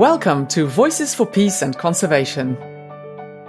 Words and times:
Welcome 0.00 0.46
to 0.46 0.64
Voices 0.64 1.14
for 1.14 1.26
Peace 1.26 1.60
and 1.60 1.76
Conservation. 1.76 2.56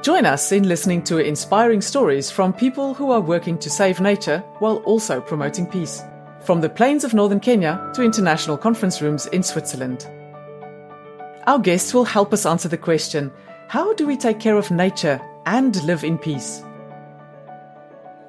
Join 0.02 0.26
us 0.26 0.52
in 0.52 0.68
listening 0.68 1.02
to 1.04 1.20
inspiring 1.20 1.80
stories 1.80 2.30
from 2.30 2.52
people 2.52 2.94
who 2.94 3.10
are 3.10 3.22
working 3.22 3.58
to 3.60 3.70
save 3.70 4.02
nature 4.02 4.40
while 4.60 4.80
also 4.80 5.22
promoting 5.22 5.66
peace. 5.66 6.04
From 6.42 6.60
the 6.60 6.68
plains 6.68 7.06
of 7.06 7.14
northern 7.14 7.40
Kenya 7.40 7.90
to 7.94 8.04
international 8.04 8.58
conference 8.58 9.02
rooms 9.02 9.28
in 9.28 9.44
Switzerland. 9.44 10.12
Our 11.48 11.58
guests 11.58 11.94
will 11.94 12.04
help 12.04 12.34
us 12.34 12.46
answer 12.46 12.68
the 12.68 12.78
question 12.78 13.32
how 13.70 13.94
do 13.94 14.06
we 14.06 14.18
take 14.18 14.42
care 14.42 14.58
of 14.58 14.72
nature 14.72 15.22
and 15.46 15.82
live 15.86 16.04
in 16.04 16.18
peace? 16.18 16.64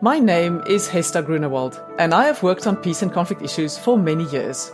My 0.01 0.21
name 0.21 0.63
is 0.69 0.87
Hester 0.87 1.23
Grunewald, 1.23 1.83
and 1.99 2.15
I 2.15 2.27
have 2.27 2.45
worked 2.45 2.69
on 2.69 2.77
peace 2.77 3.03
and 3.03 3.13
conflict 3.13 3.43
issues 3.43 3.77
for 3.77 3.99
many 3.99 4.31
years. 4.31 4.71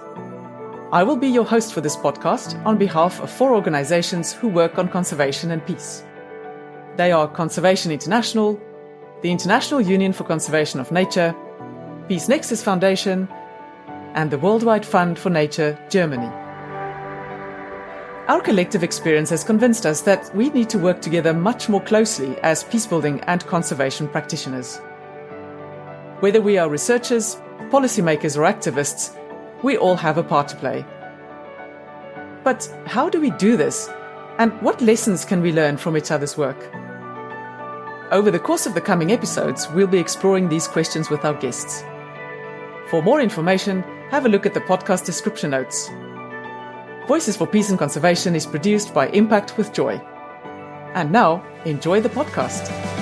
I 0.91 1.03
will 1.03 1.17
be 1.17 1.29
your 1.29 1.45
host 1.45 1.75
for 1.75 1.83
this 1.83 1.99
podcast 1.99 2.65
on 2.65 2.79
behalf 2.79 3.21
of 3.21 3.31
four 3.31 3.55
organizations 3.55 4.33
who 4.33 4.49
work 4.49 4.79
on 4.79 4.89
conservation 4.89 5.51
and 5.51 5.65
peace. 5.67 6.03
They 6.97 7.13
are 7.13 7.29
Conservation 7.29 7.93
International, 7.93 8.59
the 9.21 9.31
International 9.31 9.83
Union 9.83 10.15
for 10.15 10.25
Conservation 10.25 10.81
of 10.81 10.91
Nature, 10.91 11.35
Peace 12.09 12.27
Nexus 12.27 12.63
Foundation, 12.63 13.29
and 14.15 14.31
the 14.31 14.39
Worldwide 14.39 14.87
Fund 14.87 15.19
for 15.19 15.29
Nature, 15.29 15.79
Germany. 15.91 16.33
Our 18.29 18.41
collective 18.41 18.83
experience 18.83 19.29
has 19.29 19.45
convinced 19.45 19.85
us 19.85 20.01
that 20.03 20.35
we 20.35 20.49
need 20.49 20.71
to 20.71 20.79
work 20.79 21.03
together 21.03 21.35
much 21.35 21.69
more 21.69 21.83
closely 21.83 22.35
as 22.39 22.65
peacebuilding 22.65 23.23
and 23.27 23.47
conservation 23.47 24.09
practitioners. 24.09 24.79
Whether 26.21 26.41
we 26.41 26.57
are 26.57 26.71
researchers, 26.71 27.37
policymakers, 27.69 28.39
or 28.39 28.51
activists, 28.51 29.18
we 29.63 29.77
all 29.77 29.97
have 29.97 30.19
a 30.19 30.23
part 30.23 30.49
to 30.49 30.57
play. 30.57 30.85
But 32.45 32.67
how 32.87 33.09
do 33.09 33.21
we 33.21 33.31
do 33.33 33.57
this? 33.57 33.89
And 34.39 34.53
what 34.63 34.81
lessons 34.81 35.25
can 35.25 35.43
we 35.43 35.53
learn 35.53 35.77
from 35.77 35.97
each 35.97 36.11
other's 36.11 36.37
work? 36.37 36.73
Over 38.11 38.31
the 38.31 38.39
course 38.39 38.67
of 38.67 38.75
the 38.75 38.81
coming 38.81 39.13
episodes, 39.13 39.69
we'll 39.71 39.87
be 39.87 39.99
exploring 39.99 40.49
these 40.49 40.69
questions 40.69 41.11
with 41.11 41.25
our 41.25 41.35
guests. 41.35 41.83
For 42.89 43.03
more 43.03 43.21
information, 43.21 43.83
have 44.11 44.25
a 44.25 44.29
look 44.29 44.47
at 44.47 44.55
the 44.55 44.61
podcast 44.61 45.05
description 45.05 45.51
notes. 45.51 45.91
Voices 47.07 47.37
for 47.37 47.47
Peace 47.47 47.69
and 47.69 47.79
Conservation 47.79 48.35
is 48.35 48.47
produced 48.47 48.95
by 48.95 49.09
Impact 49.09 49.59
with 49.59 49.73
Joy. 49.73 49.97
And 50.95 51.13
now, 51.13 51.45
enjoy 51.67 52.01
the 52.01 52.09
podcast. 52.09 52.98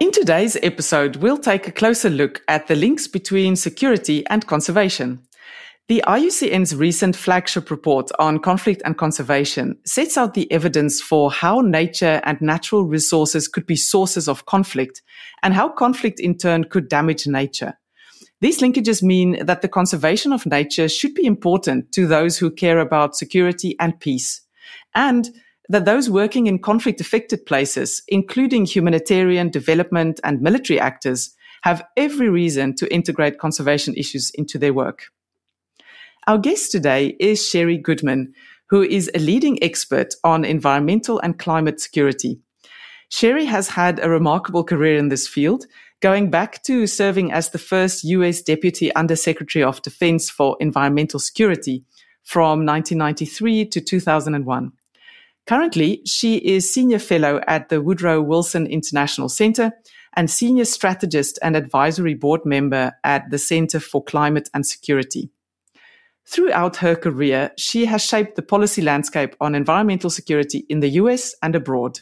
In 0.00 0.12
today's 0.12 0.56
episode, 0.62 1.16
we'll 1.16 1.36
take 1.36 1.66
a 1.66 1.72
closer 1.72 2.08
look 2.08 2.40
at 2.46 2.68
the 2.68 2.76
links 2.76 3.08
between 3.08 3.56
security 3.56 4.24
and 4.28 4.46
conservation. 4.46 5.20
The 5.88 6.04
IUCN's 6.06 6.76
recent 6.76 7.16
flagship 7.16 7.68
report 7.68 8.08
on 8.20 8.38
conflict 8.38 8.80
and 8.84 8.96
conservation 8.96 9.76
sets 9.84 10.16
out 10.16 10.34
the 10.34 10.50
evidence 10.52 11.00
for 11.00 11.32
how 11.32 11.62
nature 11.62 12.20
and 12.22 12.40
natural 12.40 12.84
resources 12.84 13.48
could 13.48 13.66
be 13.66 13.74
sources 13.74 14.28
of 14.28 14.46
conflict 14.46 15.02
and 15.42 15.52
how 15.52 15.68
conflict 15.68 16.20
in 16.20 16.38
turn 16.38 16.62
could 16.62 16.88
damage 16.88 17.26
nature. 17.26 17.74
These 18.40 18.60
linkages 18.60 19.02
mean 19.02 19.44
that 19.44 19.62
the 19.62 19.68
conservation 19.68 20.32
of 20.32 20.46
nature 20.46 20.88
should 20.88 21.14
be 21.14 21.26
important 21.26 21.90
to 21.92 22.06
those 22.06 22.38
who 22.38 22.52
care 22.52 22.78
about 22.78 23.16
security 23.16 23.74
and 23.80 23.98
peace. 23.98 24.42
And 24.94 25.28
that 25.68 25.84
those 25.84 26.08
working 26.08 26.46
in 26.46 26.58
conflict 26.58 27.00
affected 27.00 27.44
places, 27.44 28.02
including 28.08 28.64
humanitarian, 28.64 29.50
development, 29.50 30.20
and 30.24 30.40
military 30.40 30.80
actors, 30.80 31.34
have 31.62 31.84
every 31.96 32.28
reason 32.28 32.74
to 32.76 32.92
integrate 32.92 33.38
conservation 33.38 33.94
issues 33.94 34.30
into 34.34 34.58
their 34.58 34.72
work. 34.72 35.06
Our 36.26 36.38
guest 36.38 36.72
today 36.72 37.16
is 37.18 37.46
Sherri 37.46 37.78
Goodman, 37.78 38.34
who 38.70 38.82
is 38.82 39.10
a 39.14 39.18
leading 39.18 39.62
expert 39.62 40.14
on 40.24 40.44
environmental 40.44 41.18
and 41.20 41.38
climate 41.38 41.80
security. 41.80 42.38
Sherri 43.10 43.46
has 43.46 43.68
had 43.68 43.98
a 43.98 44.10
remarkable 44.10 44.64
career 44.64 44.98
in 44.98 45.08
this 45.08 45.26
field, 45.26 45.66
going 46.00 46.30
back 46.30 46.62
to 46.64 46.86
serving 46.86 47.32
as 47.32 47.50
the 47.50 47.58
first 47.58 48.04
US 48.04 48.42
Deputy 48.42 48.94
Undersecretary 48.94 49.62
of 49.62 49.82
Defense 49.82 50.28
for 50.30 50.56
Environmental 50.60 51.18
Security 51.18 51.84
from 52.24 52.66
1993 52.66 53.66
to 53.66 53.80
2001. 53.80 54.72
Currently, 55.48 56.02
she 56.04 56.36
is 56.36 56.70
Senior 56.70 56.98
Fellow 56.98 57.40
at 57.48 57.70
the 57.70 57.80
Woodrow 57.80 58.20
Wilson 58.20 58.66
International 58.66 59.30
Center 59.30 59.72
and 60.14 60.30
Senior 60.30 60.66
Strategist 60.66 61.38
and 61.40 61.56
Advisory 61.56 62.12
Board 62.12 62.42
Member 62.44 62.92
at 63.02 63.30
the 63.30 63.38
Center 63.38 63.80
for 63.80 64.04
Climate 64.04 64.50
and 64.52 64.66
Security. 64.66 65.30
Throughout 66.26 66.76
her 66.76 66.94
career, 66.94 67.52
she 67.56 67.86
has 67.86 68.04
shaped 68.04 68.36
the 68.36 68.42
policy 68.42 68.82
landscape 68.82 69.34
on 69.40 69.54
environmental 69.54 70.10
security 70.10 70.66
in 70.68 70.80
the 70.80 70.90
US 71.00 71.34
and 71.42 71.56
abroad. 71.56 72.00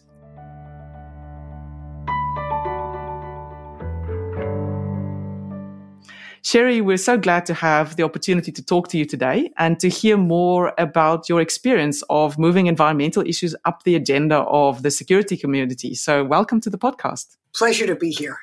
Sherri, 6.47 6.81
we're 6.81 6.97
so 6.97 7.19
glad 7.19 7.45
to 7.47 7.55
have 7.55 7.97
the 7.97 8.05
opportunity 8.05 8.53
to 8.53 8.65
talk 8.65 8.87
to 8.91 8.97
you 8.97 9.05
today 9.05 9.51
and 9.59 9.81
to 9.81 9.89
hear 9.89 10.17
more 10.17 10.73
about 10.79 11.29
your 11.29 11.41
experience 11.41 12.05
of 12.09 12.39
moving 12.39 12.69
environmental 12.69 13.27
issues 13.27 13.57
up 13.65 13.83
the 13.83 13.97
agenda 13.97 14.37
of 14.37 14.85
the 14.85 14.93
security 14.93 15.37
community. 15.37 15.93
So, 15.97 16.23
welcome 16.23 16.61
to 16.61 16.71
the 16.71 16.79
podcast. 16.79 17.37
Pleasure 17.53 17.89
to 17.89 17.97
be 17.97 18.11
here. 18.11 18.39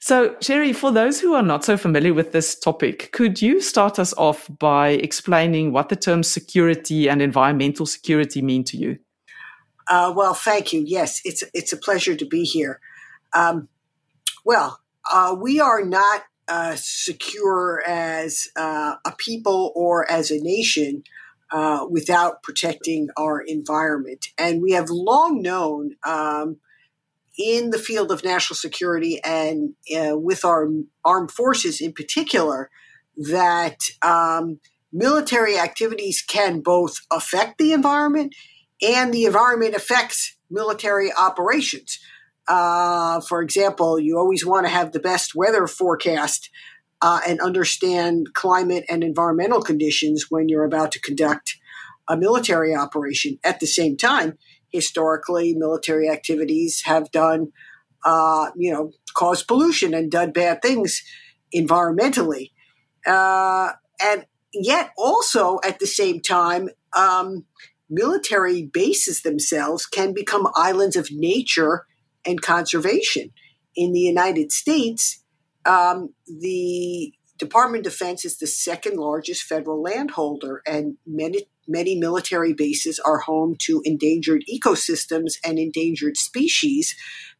So, 0.00 0.36
Sherri, 0.40 0.74
for 0.74 0.92
those 0.92 1.18
who 1.18 1.32
are 1.32 1.40
not 1.40 1.64
so 1.64 1.78
familiar 1.78 2.12
with 2.12 2.32
this 2.32 2.58
topic, 2.58 3.10
could 3.12 3.40
you 3.40 3.62
start 3.62 3.98
us 3.98 4.12
off 4.18 4.46
by 4.58 4.88
explaining 4.88 5.72
what 5.72 5.88
the 5.88 5.96
terms 5.96 6.28
security 6.28 7.08
and 7.08 7.22
environmental 7.22 7.86
security 7.86 8.42
mean 8.42 8.64
to 8.64 8.76
you? 8.76 8.98
Uh, 9.88 10.12
well, 10.14 10.34
thank 10.34 10.74
you. 10.74 10.84
Yes, 10.86 11.22
it's 11.24 11.42
it's 11.54 11.72
a 11.72 11.78
pleasure 11.78 12.14
to 12.14 12.26
be 12.26 12.44
here. 12.44 12.80
Um, 13.32 13.70
well, 14.44 14.78
uh, 15.10 15.34
we 15.40 15.58
are 15.58 15.82
not 15.82 16.24
uh, 16.48 16.74
secure 16.76 17.82
as 17.86 18.48
uh, 18.56 18.94
a 19.04 19.12
people 19.18 19.72
or 19.74 20.10
as 20.10 20.30
a 20.30 20.40
nation 20.40 21.02
uh, 21.50 21.86
without 21.90 22.42
protecting 22.42 23.08
our 23.16 23.40
environment. 23.40 24.26
And 24.38 24.62
we 24.62 24.72
have 24.72 24.88
long 24.90 25.42
known 25.42 25.96
um, 26.04 26.56
in 27.38 27.70
the 27.70 27.78
field 27.78 28.10
of 28.10 28.24
national 28.24 28.56
security 28.56 29.20
and 29.24 29.74
uh, 29.96 30.16
with 30.16 30.44
our 30.44 30.68
armed 31.04 31.30
forces 31.30 31.80
in 31.80 31.92
particular 31.92 32.70
that 33.16 33.78
um, 34.02 34.60
military 34.92 35.58
activities 35.58 36.22
can 36.22 36.60
both 36.60 37.00
affect 37.10 37.58
the 37.58 37.72
environment 37.72 38.34
and 38.82 39.12
the 39.12 39.24
environment 39.24 39.74
affects 39.74 40.36
military 40.50 41.12
operations. 41.12 41.98
Uh, 42.48 43.20
for 43.20 43.42
example, 43.42 43.98
you 43.98 44.18
always 44.18 44.44
want 44.44 44.66
to 44.66 44.72
have 44.72 44.92
the 44.92 45.00
best 45.00 45.34
weather 45.34 45.66
forecast 45.66 46.50
uh, 47.00 47.20
and 47.26 47.40
understand 47.40 48.28
climate 48.34 48.84
and 48.88 49.02
environmental 49.02 49.62
conditions 49.62 50.26
when 50.28 50.48
you're 50.48 50.64
about 50.64 50.92
to 50.92 51.00
conduct 51.00 51.58
a 52.08 52.16
military 52.16 52.74
operation. 52.74 53.38
At 53.44 53.60
the 53.60 53.66
same 53.66 53.96
time, 53.96 54.38
historically, 54.70 55.54
military 55.54 56.08
activities 56.08 56.82
have 56.84 57.10
done, 57.10 57.52
uh, 58.04 58.50
you 58.56 58.72
know, 58.72 58.92
caused 59.14 59.46
pollution 59.46 59.94
and 59.94 60.10
done 60.10 60.32
bad 60.32 60.62
things 60.62 61.02
environmentally. 61.54 62.50
Uh, 63.06 63.72
and 64.00 64.26
yet, 64.52 64.90
also 64.96 65.58
at 65.64 65.78
the 65.78 65.86
same 65.86 66.20
time, 66.20 66.68
um, 66.96 67.44
military 67.88 68.64
bases 68.64 69.22
themselves 69.22 69.86
can 69.86 70.12
become 70.12 70.48
islands 70.54 70.96
of 70.96 71.08
nature 71.10 71.86
and 72.26 72.40
conservation. 72.40 73.30
In 73.74 73.92
the 73.92 74.00
United 74.00 74.52
States, 74.52 75.22
um, 75.64 76.14
the 76.26 77.12
Department 77.38 77.86
of 77.86 77.92
Defense 77.92 78.24
is 78.24 78.38
the 78.38 78.46
second 78.46 78.98
largest 78.98 79.42
federal 79.42 79.82
landholder, 79.82 80.62
and 80.66 80.96
many, 81.06 81.48
many 81.66 81.98
military 81.98 82.52
bases 82.52 82.98
are 83.00 83.18
home 83.18 83.56
to 83.62 83.82
endangered 83.84 84.44
ecosystems 84.52 85.34
and 85.44 85.58
endangered 85.58 86.16
species 86.16 86.94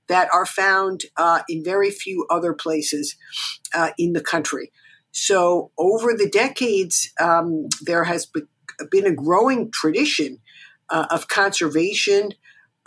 that 0.08 0.28
are 0.32 0.46
found 0.46 1.02
uh, 1.16 1.42
in 1.48 1.62
very 1.62 1.90
few 1.90 2.26
other 2.30 2.52
places 2.52 3.16
uh, 3.74 3.90
in 3.98 4.12
the 4.12 4.20
country. 4.20 4.72
So, 5.12 5.70
over 5.78 6.14
the 6.14 6.28
decades, 6.28 7.12
um, 7.20 7.68
there 7.82 8.04
has 8.04 8.26
been 8.90 9.06
a 9.06 9.14
growing 9.14 9.70
tradition 9.70 10.38
uh, 10.90 11.06
of 11.10 11.28
conservation 11.28 12.30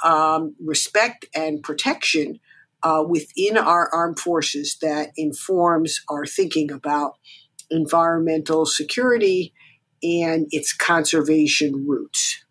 um, 0.04 0.56
respect 0.64 1.26
and 1.36 1.64
protection 1.64 2.40
uh, 2.84 3.04
within 3.08 3.58
our 3.58 3.90
armed 3.94 4.20
forces 4.20 4.78
that 4.82 5.10
informs 5.18 6.02
our 6.10 6.26
thinking 6.26 6.72
about 6.72 7.14
environmental 7.72 8.66
security 8.66 9.54
and 10.04 10.48
its 10.52 10.74
conservation 10.74 11.86
roots. 11.88 12.46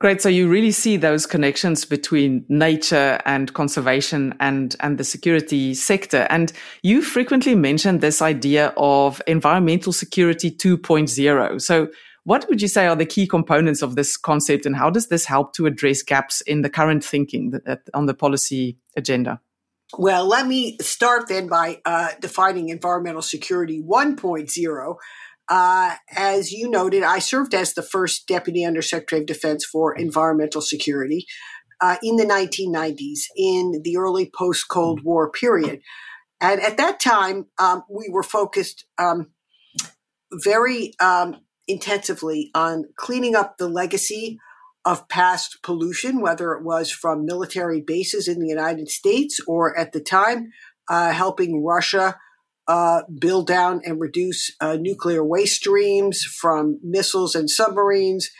Great. 0.00 0.22
So 0.22 0.28
you 0.28 0.48
really 0.48 0.70
see 0.70 0.96
those 0.96 1.26
connections 1.26 1.84
between 1.84 2.44
nature 2.48 3.20
and 3.26 3.52
conservation 3.52 4.32
and, 4.38 4.76
and 4.78 4.96
the 4.96 5.02
security 5.02 5.74
sector. 5.74 6.28
And 6.30 6.52
you 6.84 7.02
frequently 7.02 7.56
mentioned 7.56 8.00
this 8.00 8.22
idea 8.22 8.72
of 8.76 9.20
environmental 9.26 9.92
security 9.92 10.52
2.0. 10.52 11.60
So 11.60 11.88
what 12.28 12.46
would 12.50 12.60
you 12.60 12.68
say 12.68 12.86
are 12.86 12.94
the 12.94 13.06
key 13.06 13.26
components 13.26 13.80
of 13.80 13.94
this 13.94 14.18
concept 14.18 14.66
and 14.66 14.76
how 14.76 14.90
does 14.90 15.08
this 15.08 15.24
help 15.24 15.54
to 15.54 15.64
address 15.64 16.02
gaps 16.02 16.42
in 16.42 16.60
the 16.60 16.68
current 16.68 17.02
thinking 17.02 17.54
on 17.94 18.04
the 18.04 18.12
policy 18.12 18.76
agenda? 18.98 19.40
Well, 19.96 20.26
let 20.26 20.46
me 20.46 20.76
start 20.82 21.28
then 21.28 21.48
by 21.48 21.80
uh, 21.86 22.10
defining 22.20 22.68
environmental 22.68 23.22
security 23.22 23.82
1.0 23.82 24.96
uh, 25.48 25.94
as 26.14 26.52
you 26.52 26.68
noted, 26.70 27.02
I 27.02 27.20
served 27.20 27.54
as 27.54 27.72
the 27.72 27.82
first 27.82 28.28
Deputy 28.28 28.62
Undersecretary 28.66 29.22
of 29.22 29.26
Defense 29.26 29.64
for 29.64 29.96
Environmental 29.96 30.60
Security 30.60 31.24
uh, 31.80 31.96
in 32.02 32.16
the 32.16 32.26
1990s, 32.26 33.20
in 33.34 33.80
the 33.82 33.96
early 33.96 34.30
post 34.30 34.68
Cold 34.68 35.02
War 35.02 35.30
period. 35.30 35.80
And 36.42 36.60
at 36.60 36.76
that 36.76 37.00
time, 37.00 37.46
um, 37.58 37.84
we 37.88 38.10
were 38.10 38.22
focused 38.22 38.84
um, 38.98 39.30
very 40.44 40.92
um, 41.00 41.38
intensively 41.68 42.50
on 42.54 42.84
cleaning 42.96 43.36
up 43.36 43.58
the 43.58 43.68
legacy 43.68 44.38
of 44.84 45.08
past 45.08 45.58
pollution, 45.62 46.20
whether 46.20 46.52
it 46.52 46.64
was 46.64 46.90
from 46.90 47.26
military 47.26 47.80
bases 47.80 48.26
in 48.26 48.40
the 48.40 48.48
United 48.48 48.88
States 48.88 49.38
or 49.46 49.78
at 49.78 49.92
the 49.92 50.00
time 50.00 50.50
uh, 50.88 51.12
helping 51.12 51.62
Russia 51.62 52.16
uh, 52.66 53.02
build 53.18 53.46
down 53.46 53.80
and 53.84 54.00
reduce 54.00 54.54
uh, 54.60 54.76
nuclear 54.78 55.24
waste 55.24 55.56
streams 55.56 56.22
from 56.22 56.78
missiles 56.82 57.34
and 57.34 57.48
submarines, 57.50 58.30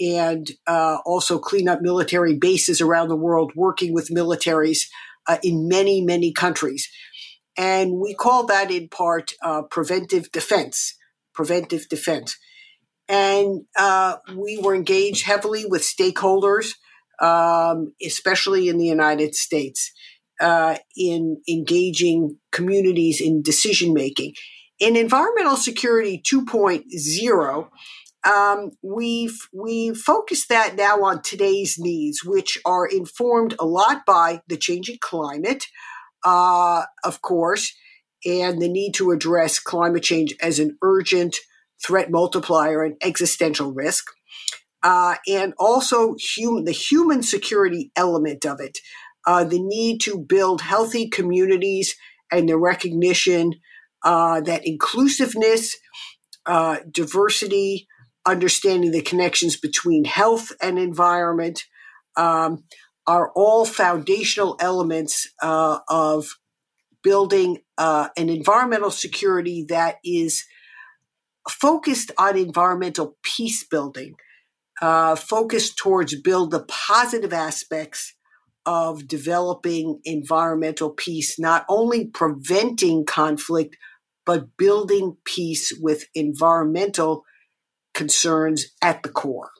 and 0.00 0.52
uh, 0.66 0.98
also 1.04 1.38
clean 1.38 1.68
up 1.68 1.80
military 1.82 2.36
bases 2.36 2.80
around 2.80 3.08
the 3.08 3.16
world, 3.16 3.52
working 3.54 3.92
with 3.92 4.08
militaries 4.08 4.86
uh, 5.28 5.38
in 5.42 5.68
many, 5.68 6.00
many 6.00 6.32
countries. 6.32 6.88
And 7.56 8.00
we 8.00 8.14
call 8.14 8.46
that 8.46 8.70
in 8.70 8.88
part 8.88 9.32
uh, 9.42 9.62
preventive 9.62 10.32
defense. 10.32 10.96
Preventive 11.34 11.88
defense. 11.88 12.36
And 13.08 13.64
uh, 13.78 14.16
we 14.34 14.58
were 14.58 14.74
engaged 14.74 15.26
heavily 15.26 15.64
with 15.66 15.82
stakeholders, 15.82 16.72
um, 17.20 17.92
especially 18.04 18.68
in 18.68 18.78
the 18.78 18.86
United 18.86 19.34
States 19.34 19.92
uh, 20.40 20.76
in 20.96 21.40
engaging 21.48 22.38
communities 22.50 23.20
in 23.20 23.42
decision 23.42 23.94
making. 23.94 24.34
In 24.80 24.96
environmental 24.96 25.56
security 25.56 26.20
2.0, 26.20 27.68
um, 28.24 28.70
we've 28.82 29.48
we 29.52 29.94
focused 29.94 30.48
that 30.48 30.76
now 30.76 31.02
on 31.02 31.22
today's 31.22 31.76
needs, 31.78 32.24
which 32.24 32.58
are 32.64 32.86
informed 32.86 33.54
a 33.58 33.66
lot 33.66 34.04
by 34.06 34.42
the 34.48 34.56
changing 34.56 34.98
climate, 35.00 35.66
uh, 36.24 36.84
of 37.04 37.20
course, 37.22 37.74
and 38.24 38.60
the 38.60 38.68
need 38.68 38.92
to 38.94 39.10
address 39.10 39.58
climate 39.58 40.02
change 40.02 40.34
as 40.40 40.58
an 40.58 40.76
urgent 40.82 41.36
threat 41.84 42.10
multiplier 42.10 42.82
and 42.82 42.96
existential 43.02 43.72
risk, 43.72 44.06
uh, 44.82 45.16
and 45.28 45.54
also 45.58 46.16
hum- 46.36 46.64
the 46.64 46.72
human 46.72 47.22
security 47.22 47.90
element 47.96 48.44
of 48.44 48.60
it 48.60 48.78
uh, 49.26 49.44
the 49.44 49.60
need 49.60 50.00
to 50.00 50.18
build 50.18 50.60
healthy 50.60 51.08
communities 51.08 51.94
and 52.30 52.48
the 52.48 52.56
recognition 52.56 53.54
uh, 54.04 54.40
that 54.40 54.66
inclusiveness, 54.66 55.76
uh, 56.46 56.78
diversity, 56.90 57.86
understanding 58.26 58.90
the 58.90 59.02
connections 59.02 59.56
between 59.56 60.04
health 60.04 60.52
and 60.60 60.78
environment 60.78 61.64
um, 62.16 62.64
are 63.06 63.32
all 63.34 63.64
foundational 63.64 64.56
elements 64.60 65.28
uh, 65.42 65.78
of 65.88 66.36
building 67.02 67.58
uh, 67.78 68.08
an 68.16 68.28
environmental 68.28 68.90
security 68.90 69.64
that 69.68 69.96
is 70.04 70.44
focused 71.48 72.10
on 72.18 72.36
environmental 72.36 73.16
peace 73.22 73.64
building, 73.64 74.14
uh, 74.80 75.16
focused 75.16 75.76
towards 75.76 76.20
build 76.20 76.50
the 76.50 76.64
positive 76.68 77.32
aspects 77.32 78.14
of 78.64 79.08
developing 79.08 80.00
environmental 80.04 80.90
peace, 80.90 81.38
not 81.38 81.64
only 81.68 82.06
preventing 82.06 83.04
conflict, 83.04 83.76
but 84.24 84.56
building 84.56 85.16
peace 85.24 85.72
with 85.80 86.04
environmental 86.14 87.24
concerns 87.92 88.66
at 88.80 89.02
the 89.02 89.08
core. 89.08 89.50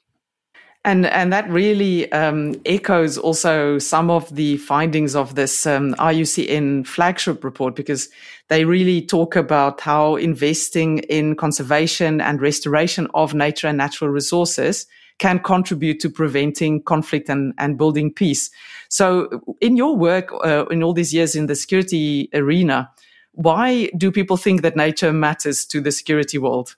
And 0.85 1.07
and 1.07 1.33
that 1.33 1.49
really 1.49 2.11
um, 2.11 2.61
echoes 2.67 3.17
also 3.17 3.79
some 3.79 4.11
of 4.11 4.35
the 4.35 4.57
findings 4.57 5.15
of 5.15 5.37
this 5.37 5.65
um, 5.65 5.95
IUCN 5.95 6.85
flagship 6.89 7.45
report 7.45 7.77
because 7.77 8.09
they 8.49 8.65
really 8.65 9.01
talk 9.01 9.37
about 9.37 9.81
how 9.81 10.17
investing 10.17 10.99
in 10.99 11.37
conservation 11.37 12.21
and 12.21 12.41
restoration 12.41 13.07
of 13.15 13.33
nature 13.33 13.69
and 13.69 13.79
natural 13.79 14.11
resources 14.11 14.87
can 15.19 15.39
contribute 15.39 16.01
to 16.01 16.11
preventing 16.11 16.83
conflict 16.83 17.29
and, 17.29 17.55
and 17.59 17.79
building 17.79 18.13
peace. 18.13 18.51
So, 18.89 19.29
in 19.61 19.77
your 19.77 19.97
work, 19.97 20.33
uh, 20.45 20.67
in 20.67 20.83
all 20.83 20.95
these 20.95 21.15
years 21.15 21.37
in 21.37 21.47
the 21.47 21.55
security 21.55 22.29
arena, 22.35 22.91
why 23.33 23.89
do 23.97 24.11
people 24.11 24.37
think 24.37 24.63
that 24.63 24.77
nature 24.77 25.13
matters 25.13 25.65
to 25.67 25.81
the 25.81 25.93
security 25.93 26.39
world? 26.39 26.75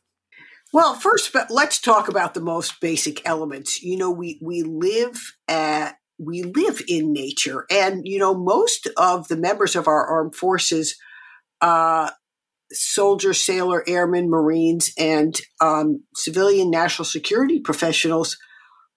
Well, 0.75 0.95
first, 0.97 1.33
but 1.33 1.53
let's 1.53 1.79
talk 1.79 2.09
about 2.09 2.35
the 2.35 2.41
most 2.41 2.81
basic 2.81 3.25
elements. 3.25 3.81
You 3.81 3.97
know, 3.97 4.11
we 4.11 4.41
we 4.43 4.65
live 4.65 5.23
at 5.47 5.95
we 6.19 6.43
live 6.43 6.83
in 6.89 7.13
nature, 7.13 7.65
and 7.71 8.01
you 8.05 8.19
know, 8.19 8.35
most 8.35 8.89
of 8.97 9.29
the 9.29 9.37
members 9.37 9.77
of 9.77 9.87
our 9.87 10.05
armed 10.05 10.35
forces 10.35 10.97
uh, 11.61 12.11
soldier, 12.73 13.33
sailor, 13.35 13.85
airmen, 13.87 14.29
Marines, 14.29 14.93
and 14.99 15.41
um, 15.61 16.03
civilian 16.17 16.73
national 16.73 17.05
security 17.05 17.61
professionals 17.61 18.37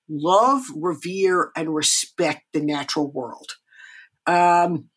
love, 0.10 0.64
revere, 0.76 1.52
and 1.56 1.76
respect 1.76 2.42
the 2.54 2.62
natural 2.62 3.12
world. 3.12 3.52
Um, 4.26 4.90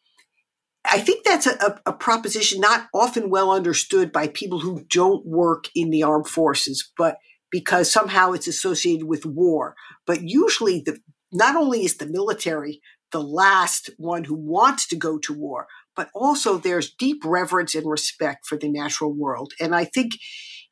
I 0.84 0.98
think 0.98 1.24
that's 1.24 1.46
a, 1.46 1.80
a, 1.84 1.92
proposition 1.92 2.60
not 2.60 2.88
often 2.94 3.28
well 3.28 3.52
understood 3.52 4.12
by 4.12 4.28
people 4.28 4.60
who 4.60 4.84
don't 4.88 5.26
work 5.26 5.66
in 5.74 5.90
the 5.90 6.02
armed 6.02 6.26
forces, 6.26 6.90
but 6.96 7.18
because 7.50 7.90
somehow 7.90 8.32
it's 8.32 8.48
associated 8.48 9.06
with 9.06 9.26
war. 9.26 9.74
But 10.06 10.22
usually, 10.22 10.80
the 10.80 10.98
not 11.32 11.54
only 11.54 11.84
is 11.84 11.98
the 11.98 12.06
military 12.06 12.80
the 13.12 13.22
last 13.22 13.90
one 13.96 14.24
who 14.24 14.34
wants 14.34 14.86
to 14.88 14.96
go 14.96 15.18
to 15.18 15.32
war, 15.32 15.66
but 15.96 16.08
also 16.14 16.56
there's 16.56 16.94
deep 16.94 17.22
reverence 17.24 17.74
and 17.74 17.88
respect 17.88 18.46
for 18.46 18.56
the 18.56 18.70
natural 18.70 19.12
world. 19.12 19.52
And 19.60 19.74
I 19.74 19.84
think 19.84 20.12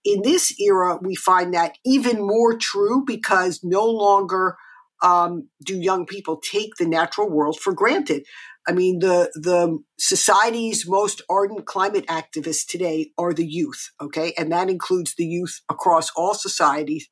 in 0.05 0.23
this 0.23 0.55
era, 0.61 0.99
we 1.03 1.15
find 1.15 1.53
that 1.55 1.77
even 1.85 2.25
more 2.25 2.57
true 2.57 3.05
because 3.05 3.61
no 3.63 3.85
longer 3.85 4.57
um, 5.03 5.49
do 5.65 5.77
young 5.77 6.07
people 6.07 6.41
take 6.41 6.77
the 6.77 6.87
natural 6.87 7.29
world 7.29 7.59
for 7.61 7.73
granted. 7.73 8.25
I 8.69 8.73
mean, 8.73 8.99
the 8.99 9.31
the 9.35 9.83
society's 9.99 10.87
most 10.87 11.23
ardent 11.31 11.65
climate 11.65 12.07
activists 12.07 12.67
today 12.67 13.13
are 13.17 13.33
the 13.33 13.47
youth, 13.47 13.91
okay, 14.01 14.35
and 14.37 14.53
that 14.53 14.69
includes 14.69 15.15
the 15.15 15.25
youth 15.25 15.63
across 15.71 16.11
all 16.15 16.35
societies 16.35 17.09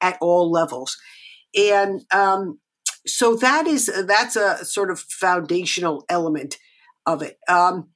at 0.00 0.16
all 0.22 0.50
levels, 0.50 0.96
and 1.54 2.02
um, 2.12 2.60
so 3.06 3.36
that 3.36 3.66
is 3.66 3.90
that's 4.06 4.36
a 4.36 4.64
sort 4.64 4.90
of 4.90 5.00
foundational 5.00 6.04
element 6.08 6.56
of 7.04 7.20
it. 7.20 7.38
Um, 7.46 7.90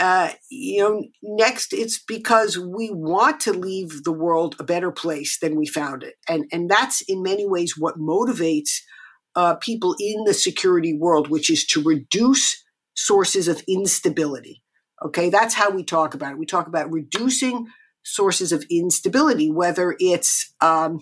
uh, 0.00 0.30
you 0.50 0.82
know, 0.82 1.04
next 1.22 1.74
it's 1.74 2.02
because 2.02 2.58
we 2.58 2.90
want 2.90 3.38
to 3.40 3.52
leave 3.52 4.02
the 4.02 4.12
world 4.12 4.56
a 4.58 4.64
better 4.64 4.90
place 4.90 5.38
than 5.38 5.56
we 5.56 5.66
found 5.66 6.02
it, 6.02 6.14
and 6.26 6.46
and 6.50 6.70
that's 6.70 7.02
in 7.02 7.22
many 7.22 7.46
ways 7.46 7.74
what 7.78 7.98
motivates 7.98 8.80
uh, 9.36 9.54
people 9.56 9.94
in 9.98 10.24
the 10.24 10.34
security 10.34 10.96
world, 10.96 11.28
which 11.28 11.50
is 11.50 11.66
to 11.66 11.82
reduce 11.82 12.62
sources 12.94 13.48
of 13.48 13.62
instability. 13.66 14.62
Okay, 15.04 15.28
that's 15.28 15.54
how 15.54 15.70
we 15.70 15.84
talk 15.84 16.14
about 16.14 16.32
it. 16.32 16.38
We 16.38 16.46
talk 16.46 16.66
about 16.66 16.92
reducing 16.92 17.66
sources 18.04 18.52
of 18.52 18.64
instability, 18.70 19.50
whether 19.50 19.96
it's 19.98 20.54
um, 20.60 21.00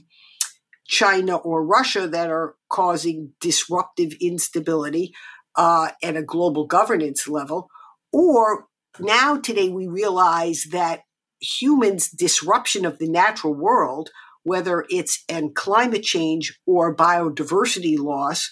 China 0.87 1.37
or 1.37 1.65
Russia 1.65 2.09
that 2.09 2.31
are 2.31 2.57
causing 2.69 3.33
disruptive 3.41 4.15
instability 4.21 5.13
uh, 5.57 5.91
at 6.03 6.17
a 6.17 6.23
global 6.23 6.67
governance 6.67 7.29
level, 7.29 7.69
or 8.13 8.67
now 8.99 9.39
today 9.39 9.69
we 9.69 9.87
realize 9.87 10.67
that 10.73 11.01
humans' 11.41 12.09
disruption 12.09 12.85
of 12.85 12.99
the 12.99 13.09
natural 13.09 13.55
world, 13.55 14.11
whether 14.45 14.85
it's 14.89 15.25
in 15.29 15.53
climate 15.55 16.03
change 16.03 16.59
or 16.67 16.95
biodiversity 16.95 17.99
loss, 17.99 18.51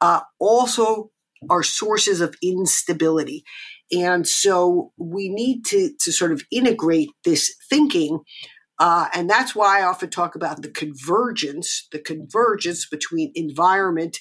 uh, 0.00 0.20
also 0.38 1.10
are 1.50 1.62
sources 1.62 2.20
of 2.20 2.36
instability. 2.42 3.44
And 3.92 4.26
so 4.26 4.92
we 4.96 5.28
need 5.28 5.64
to, 5.66 5.90
to 6.00 6.12
sort 6.12 6.32
of 6.32 6.42
integrate 6.50 7.10
this 7.24 7.54
thinking 7.70 8.20
Uh, 8.78 9.06
and 9.14 9.30
that's 9.30 9.54
why 9.54 9.80
I 9.80 9.84
often 9.84 10.10
talk 10.10 10.34
about 10.34 10.62
the 10.62 10.70
convergence, 10.70 11.86
the 11.92 12.00
convergence 12.00 12.88
between 12.88 13.30
environment, 13.34 14.18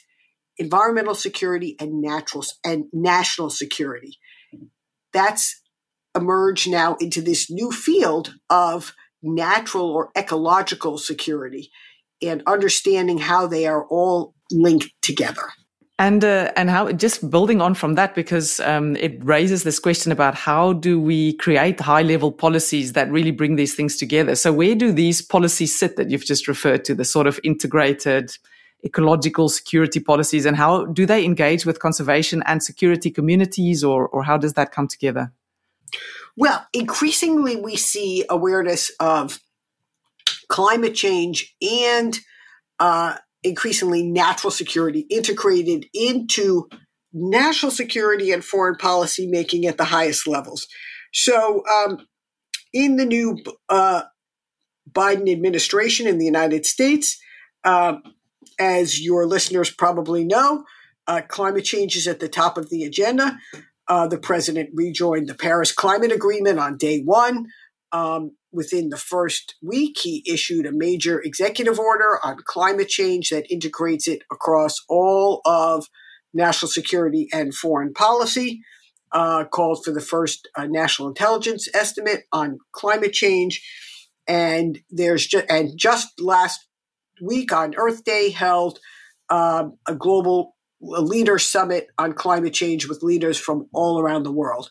environmental 0.57 1.15
security, 1.15 1.75
and 1.79 2.01
natural 2.01 2.45
and 2.63 2.85
national 2.93 3.49
security. 3.49 4.17
That's 5.11 5.59
emerged 6.15 6.69
now 6.69 6.95
into 6.99 7.21
this 7.21 7.49
new 7.49 7.71
field 7.71 8.35
of 8.49 8.93
natural 9.23 9.89
or 9.89 10.11
ecological 10.17 10.97
security 10.97 11.71
and 12.21 12.43
understanding 12.45 13.17
how 13.17 13.47
they 13.47 13.65
are 13.65 13.85
all 13.85 14.33
linked 14.51 14.89
together. 15.01 15.51
And 15.99 16.23
uh, 16.23 16.51
and 16.55 16.71
how 16.71 16.91
just 16.91 17.29
building 17.29 17.61
on 17.61 17.75
from 17.75 17.93
that 17.95 18.15
because 18.15 18.59
um, 18.61 18.95
it 18.95 19.23
raises 19.23 19.63
this 19.63 19.79
question 19.79 20.11
about 20.11 20.33
how 20.33 20.73
do 20.73 20.99
we 20.99 21.33
create 21.33 21.79
high 21.79 22.01
level 22.01 22.31
policies 22.31 22.93
that 22.93 23.11
really 23.11 23.29
bring 23.29 23.57
these 23.57 23.75
things 23.75 23.95
together. 23.95 24.35
So 24.35 24.51
where 24.51 24.73
do 24.73 24.91
these 24.91 25.21
policies 25.21 25.77
sit 25.77 25.95
that 25.97 26.09
you've 26.09 26.25
just 26.25 26.47
referred 26.47 26.83
to, 26.85 26.95
the 26.95 27.05
sort 27.05 27.27
of 27.27 27.39
integrated 27.43 28.35
ecological 28.83 29.49
security 29.49 29.99
policies, 29.99 30.47
and 30.47 30.57
how 30.57 30.85
do 30.85 31.05
they 31.05 31.23
engage 31.23 31.63
with 31.63 31.79
conservation 31.79 32.41
and 32.47 32.63
security 32.63 33.11
communities, 33.11 33.83
or 33.83 34.07
or 34.07 34.23
how 34.23 34.37
does 34.37 34.53
that 34.53 34.71
come 34.71 34.87
together? 34.87 35.31
Well, 36.35 36.65
increasingly 36.73 37.55
we 37.55 37.75
see 37.75 38.25
awareness 38.29 38.91
of 38.99 39.39
climate 40.49 40.95
change 40.95 41.55
and 41.61 42.19
uh, 42.79 43.17
increasingly 43.43 44.03
natural 44.03 44.51
security 44.51 45.05
integrated 45.09 45.85
into 45.93 46.67
national 47.13 47.71
security 47.71 48.31
and 48.31 48.43
foreign 48.43 48.75
policy 48.75 49.27
making 49.27 49.65
at 49.65 49.77
the 49.77 49.83
highest 49.83 50.27
levels. 50.27 50.67
So, 51.13 51.63
um, 51.67 51.99
in 52.73 52.95
the 52.95 53.05
new 53.05 53.37
uh, 53.69 54.03
Biden 54.91 55.31
administration 55.31 56.07
in 56.07 56.17
the 56.17 56.25
United 56.25 56.65
States, 56.65 57.19
uh, 57.63 57.97
as 58.59 58.99
your 58.99 59.27
listeners 59.27 59.69
probably 59.69 60.23
know, 60.23 60.63
uh, 61.07 61.21
climate 61.27 61.65
change 61.65 61.95
is 61.95 62.07
at 62.07 62.19
the 62.19 62.27
top 62.27 62.57
of 62.57 62.69
the 62.69 62.83
agenda. 62.83 63.37
Uh, 63.87 64.07
the 64.07 64.17
president 64.17 64.69
rejoined 64.73 65.27
the 65.27 65.33
Paris 65.33 65.71
Climate 65.71 66.11
Agreement 66.11 66.59
on 66.59 66.77
day 66.77 67.01
one. 67.01 67.47
Um, 67.91 68.31
within 68.51 68.89
the 68.89 68.97
first 68.97 69.55
week, 69.61 69.97
he 70.01 70.23
issued 70.27 70.65
a 70.65 70.71
major 70.71 71.21
executive 71.21 71.79
order 71.79 72.19
on 72.23 72.37
climate 72.45 72.87
change 72.87 73.29
that 73.29 73.51
integrates 73.51 74.07
it 74.07 74.23
across 74.31 74.83
all 74.87 75.41
of 75.45 75.87
national 76.33 76.69
security 76.69 77.27
and 77.33 77.53
foreign 77.53 77.93
policy. 77.93 78.61
Uh, 79.11 79.43
called 79.43 79.85
for 79.85 79.91
the 79.91 80.01
first 80.01 80.49
uh, 80.55 80.65
national 80.65 81.07
intelligence 81.07 81.67
estimate 81.75 82.23
on 82.31 82.57
climate 82.71 83.13
change, 83.13 83.63
and 84.27 84.79
there's 84.89 85.27
just 85.27 85.45
and 85.51 85.77
just 85.77 86.19
last 86.19 86.65
week 87.21 87.53
on 87.53 87.75
Earth 87.77 88.03
Day 88.03 88.31
held 88.31 88.79
um, 89.29 89.77
a 89.87 89.93
global 89.93 90.55
leader 90.83 91.39
summit 91.39 91.87
on 91.97 92.13
climate 92.13 92.53
change 92.53 92.87
with 92.87 93.03
leaders 93.03 93.37
from 93.37 93.67
all 93.73 93.99
around 93.99 94.23
the 94.23 94.31
world. 94.31 94.69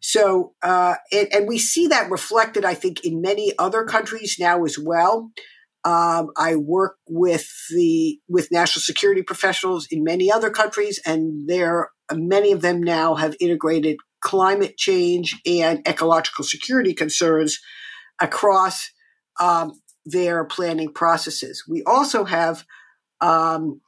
So, 0.00 0.54
uh, 0.62 0.94
and, 1.12 1.28
and, 1.32 1.48
we 1.48 1.58
see 1.58 1.86
that 1.88 2.10
reflected, 2.10 2.64
I 2.64 2.74
think, 2.74 3.04
in 3.04 3.20
many 3.20 3.52
other 3.58 3.84
countries 3.84 4.36
now 4.40 4.64
as 4.64 4.78
well. 4.78 5.30
Um, 5.84 6.30
I 6.36 6.56
work 6.56 6.96
with 7.06 7.50
the 7.70 8.18
with 8.28 8.50
national 8.50 8.82
security 8.82 9.22
professionals 9.22 9.86
in 9.90 10.04
many 10.04 10.30
other 10.30 10.50
countries, 10.50 11.00
and 11.04 11.48
there 11.48 11.90
many 12.12 12.52
of 12.52 12.62
them 12.62 12.82
now 12.82 13.14
have 13.14 13.36
integrated 13.40 13.96
climate 14.20 14.76
change 14.76 15.38
and 15.46 15.86
ecological 15.88 16.44
security 16.44 16.94
concerns 16.94 17.58
across 18.20 18.90
um, 19.40 19.72
their 20.04 20.44
planning 20.44 20.92
processes. 20.92 21.64
We 21.68 21.82
also 21.84 22.24
have 22.24 22.64
um, 23.20 23.80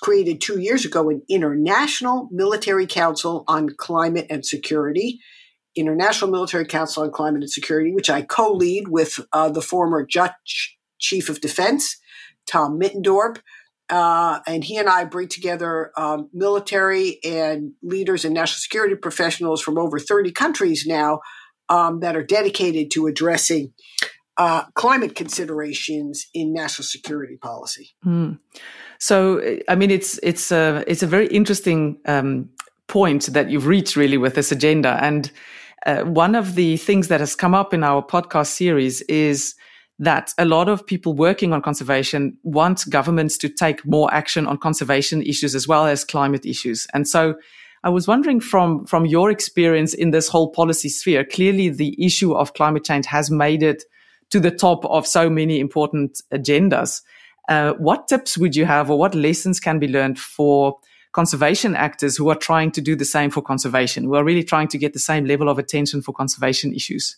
created 0.00 0.40
two 0.40 0.60
years 0.60 0.84
ago 0.84 1.10
an 1.10 1.22
international 1.28 2.28
military 2.30 2.86
council 2.86 3.44
on 3.46 3.70
climate 3.76 4.26
and 4.30 4.44
security. 4.44 5.20
International 5.76 6.30
Military 6.30 6.66
Council 6.66 7.04
on 7.04 7.12
Climate 7.12 7.42
and 7.42 7.50
Security, 7.50 7.92
which 7.92 8.10
I 8.10 8.22
co 8.22 8.52
lead 8.52 8.88
with 8.88 9.20
uh, 9.32 9.48
the 9.50 9.62
former 9.62 10.04
Dutch 10.04 10.76
Chief 10.98 11.28
of 11.28 11.40
Defense, 11.40 11.96
Tom 12.46 12.78
Middendorp. 12.78 13.38
Uh, 13.88 14.40
and 14.46 14.62
he 14.62 14.76
and 14.76 14.88
I 14.88 15.04
bring 15.04 15.28
together 15.28 15.90
um, 15.96 16.28
military 16.32 17.18
and 17.24 17.72
leaders 17.82 18.24
and 18.24 18.34
national 18.34 18.58
security 18.58 18.94
professionals 18.94 19.60
from 19.60 19.78
over 19.78 19.98
30 19.98 20.30
countries 20.30 20.86
now 20.86 21.20
um, 21.68 22.00
that 22.00 22.16
are 22.16 22.22
dedicated 22.22 22.90
to 22.92 23.08
addressing 23.08 23.72
uh, 24.36 24.64
climate 24.74 25.16
considerations 25.16 26.26
in 26.32 26.52
national 26.52 26.84
security 26.84 27.36
policy. 27.36 27.90
Mm. 28.06 28.38
So, 29.00 29.40
I 29.66 29.74
mean, 29.74 29.90
it's 29.90 30.20
it's 30.22 30.52
a 30.52 30.84
it's 30.86 31.02
a 31.02 31.06
very 31.06 31.26
interesting 31.28 31.98
um, 32.06 32.50
point 32.86 33.26
that 33.32 33.50
you've 33.50 33.66
reached 33.66 33.96
really 33.96 34.18
with 34.18 34.34
this 34.34 34.52
agenda. 34.52 34.98
And 35.02 35.30
uh, 35.86 36.02
one 36.02 36.34
of 36.34 36.54
the 36.54 36.76
things 36.76 37.08
that 37.08 37.20
has 37.20 37.34
come 37.34 37.54
up 37.54 37.72
in 37.72 37.82
our 37.82 38.02
podcast 38.02 38.48
series 38.48 39.00
is 39.02 39.54
that 39.98 40.34
a 40.36 40.44
lot 40.44 40.68
of 40.68 40.86
people 40.86 41.14
working 41.14 41.54
on 41.54 41.62
conservation 41.62 42.36
want 42.42 42.84
governments 42.90 43.38
to 43.38 43.48
take 43.48 43.86
more 43.86 44.12
action 44.12 44.46
on 44.46 44.58
conservation 44.58 45.22
issues 45.22 45.54
as 45.54 45.66
well 45.66 45.86
as 45.86 46.04
climate 46.04 46.44
issues. 46.44 46.86
And 46.92 47.08
so 47.08 47.36
I 47.84 47.88
was 47.88 48.06
wondering 48.06 48.40
from, 48.40 48.84
from 48.84 49.06
your 49.06 49.30
experience 49.30 49.94
in 49.94 50.10
this 50.10 50.28
whole 50.28 50.50
policy 50.50 50.90
sphere, 50.90 51.24
clearly 51.24 51.70
the 51.70 51.96
issue 52.04 52.34
of 52.34 52.52
climate 52.52 52.84
change 52.84 53.06
has 53.06 53.30
made 53.30 53.62
it 53.62 53.84
to 54.30 54.40
the 54.40 54.50
top 54.50 54.84
of 54.84 55.06
so 55.06 55.30
many 55.30 55.58
important 55.58 56.20
agendas. 56.32 57.00
Uh, 57.48 57.72
what 57.74 58.08
tips 58.08 58.38
would 58.38 58.54
you 58.54 58.64
have 58.64 58.90
or 58.90 58.98
what 58.98 59.14
lessons 59.14 59.58
can 59.58 59.78
be 59.78 59.88
learned 59.88 60.18
for 60.18 60.78
conservation 61.12 61.74
actors 61.74 62.16
who 62.16 62.28
are 62.28 62.36
trying 62.36 62.70
to 62.70 62.80
do 62.80 62.94
the 62.94 63.04
same 63.04 63.30
for 63.30 63.42
conservation, 63.42 64.04
who 64.04 64.14
are 64.14 64.24
really 64.24 64.44
trying 64.44 64.68
to 64.68 64.78
get 64.78 64.92
the 64.92 64.98
same 64.98 65.24
level 65.24 65.48
of 65.48 65.58
attention 65.58 66.02
for 66.02 66.12
conservation 66.12 66.72
issues? 66.72 67.16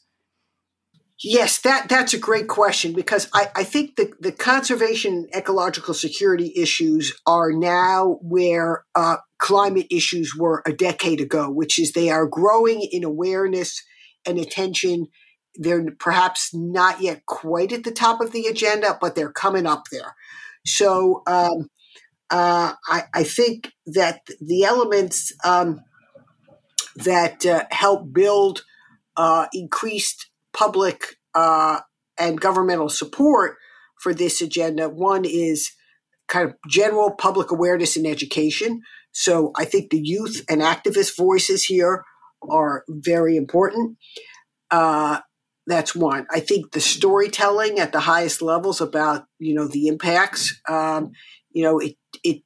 Yes, 1.23 1.59
that, 1.61 1.89
that's 1.89 2.15
a 2.15 2.19
great 2.19 2.49
question 2.49 2.95
because 2.95 3.29
I, 3.33 3.49
I 3.55 3.65
think 3.65 3.95
the, 3.95 4.13
the 4.19 4.33
conservation 4.33 5.29
ecological 5.33 5.95
security 5.95 6.53
issues 6.57 7.13
are 7.27 7.53
now 7.53 8.19
where 8.23 8.85
uh, 8.97 9.19
climate 9.39 9.87
issues 9.91 10.35
were 10.37 10.63
a 10.67 10.73
decade 10.73 11.21
ago, 11.21 11.49
which 11.49 11.79
is 11.79 11.93
they 11.93 12.11
are 12.11 12.27
growing 12.27 12.83
in 12.91 13.05
awareness 13.05 13.83
and 14.27 14.39
attention 14.39 15.09
they're 15.57 15.85
perhaps 15.99 16.55
not 16.55 17.01
yet 17.01 17.27
quite 17.27 17.73
at 17.73 17.85
the 17.85 17.91
top 17.91 18.21
of 18.21 18.33
the 18.33 18.47
agenda, 18.47 18.97
but 19.01 19.15
they're 19.15 19.33
coming 19.33 19.67
up 19.67 19.85
there. 19.91 20.15
So 20.65 21.23
um, 21.27 21.69
uh, 22.31 22.75
I, 22.89 23.03
I, 23.13 23.25
think 23.25 23.73
that 23.87 24.27
the 24.41 24.65
elements 24.65 25.33
um, 25.45 25.83
that 26.97 27.45
uh, 27.45 27.65
help 27.71 28.13
build 28.13 28.65
uh, 29.17 29.47
increased 29.53 30.31
public 30.53 31.19
uh, 31.35 31.81
and 32.19 32.41
governmental 32.41 32.89
support 32.89 33.57
for 33.99 34.15
this 34.15 34.41
agenda 34.41 34.89
one 34.89 35.25
is 35.25 35.73
kind 36.29 36.49
of 36.49 36.57
general 36.69 37.11
public 37.11 37.51
awareness 37.51 37.97
and 37.97 38.07
education. 38.07 38.83
So 39.13 39.53
I 39.57 39.65
think 39.65 39.91
the 39.91 40.01
youth 40.01 40.45
and 40.49 40.63
activist 40.63 41.17
voices 41.17 41.65
here 41.65 42.05
are 42.49 42.85
very 42.89 43.37
important. 43.37 43.99
Uh, 44.71 45.21
that's 45.67 45.95
one. 45.95 46.27
I 46.31 46.41
think 46.41 46.73
the 46.73 46.81
storytelling 46.81 47.79
at 47.79 47.93
the 47.93 48.01
highest 48.01 48.43
levels 48.43 48.81
about 48.81 49.25
you 49.39 49.55
know 49.55 49.67
the 49.67 49.87
impacts. 49.87 50.61
Um, 50.69 51.13
you 51.51 51.63
know 51.63 51.79
it 51.79 51.97
it 52.25 52.43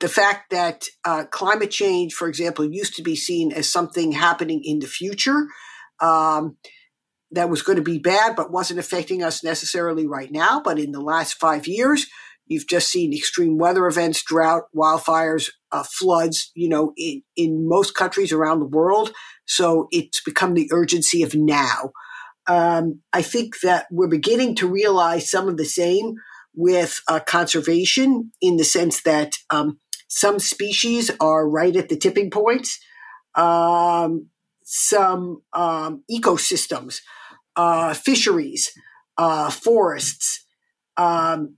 the 0.00 0.08
fact 0.08 0.50
that 0.50 0.84
uh, 1.04 1.24
climate 1.24 1.70
change, 1.70 2.14
for 2.14 2.28
example, 2.28 2.64
used 2.70 2.94
to 2.96 3.02
be 3.02 3.16
seen 3.16 3.52
as 3.52 3.70
something 3.70 4.12
happening 4.12 4.62
in 4.64 4.78
the 4.78 4.86
future. 4.86 5.46
Um, 6.00 6.56
that 7.30 7.50
was 7.50 7.60
going 7.60 7.76
to 7.76 7.82
be 7.82 7.98
bad, 7.98 8.36
but 8.36 8.50
wasn't 8.50 8.80
affecting 8.80 9.22
us 9.22 9.44
necessarily 9.44 10.06
right 10.06 10.32
now. 10.32 10.62
But 10.64 10.78
in 10.78 10.92
the 10.92 11.00
last 11.00 11.34
five 11.34 11.66
years, 11.66 12.06
you've 12.46 12.66
just 12.66 12.88
seen 12.88 13.12
extreme 13.12 13.58
weather 13.58 13.86
events, 13.86 14.22
drought, 14.22 14.62
wildfires, 14.74 15.50
uh, 15.70 15.82
floods, 15.82 16.50
you 16.54 16.70
know, 16.70 16.94
in, 16.96 17.22
in 17.36 17.68
most 17.68 17.94
countries 17.94 18.32
around 18.32 18.60
the 18.60 18.66
world. 18.66 19.12
So 19.44 19.88
it's 19.90 20.22
become 20.22 20.54
the 20.54 20.70
urgency 20.72 21.22
of 21.22 21.34
now 21.34 21.92
um, 22.48 23.00
I 23.12 23.22
think 23.22 23.60
that 23.60 23.86
we're 23.90 24.08
beginning 24.08 24.54
to 24.56 24.68
realize 24.68 25.30
some 25.30 25.48
of 25.48 25.58
the 25.58 25.66
same 25.66 26.16
with 26.54 27.00
uh, 27.06 27.20
conservation 27.20 28.32
in 28.40 28.56
the 28.56 28.64
sense 28.64 29.02
that 29.02 29.34
um, 29.50 29.78
some 30.08 30.38
species 30.38 31.10
are 31.20 31.48
right 31.48 31.76
at 31.76 31.88
the 31.88 31.96
tipping 31.96 32.30
points. 32.30 32.80
Um, 33.34 34.28
some 34.64 35.42
um, 35.52 36.02
ecosystems, 36.10 37.00
uh, 37.54 37.94
fisheries, 37.94 38.72
uh, 39.18 39.50
forests 39.50 40.44
um, 40.96 41.56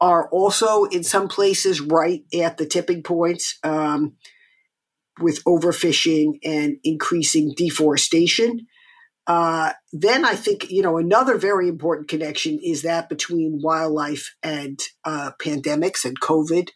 are 0.00 0.28
also 0.30 0.84
in 0.84 1.04
some 1.04 1.28
places 1.28 1.80
right 1.80 2.22
at 2.34 2.56
the 2.56 2.66
tipping 2.66 3.02
points 3.02 3.58
um, 3.62 4.14
with 5.20 5.42
overfishing 5.44 6.38
and 6.44 6.76
increasing 6.84 7.52
deforestation. 7.56 8.66
Uh, 9.28 9.74
then 9.92 10.24
I 10.24 10.34
think, 10.34 10.70
you 10.70 10.82
know, 10.82 10.96
another 10.96 11.36
very 11.36 11.68
important 11.68 12.08
connection 12.08 12.58
is 12.64 12.82
that 12.82 13.10
between 13.10 13.60
wildlife 13.62 14.34
and 14.42 14.80
uh, 15.04 15.32
pandemics 15.40 16.04
and 16.04 16.18
COVID 16.18 16.70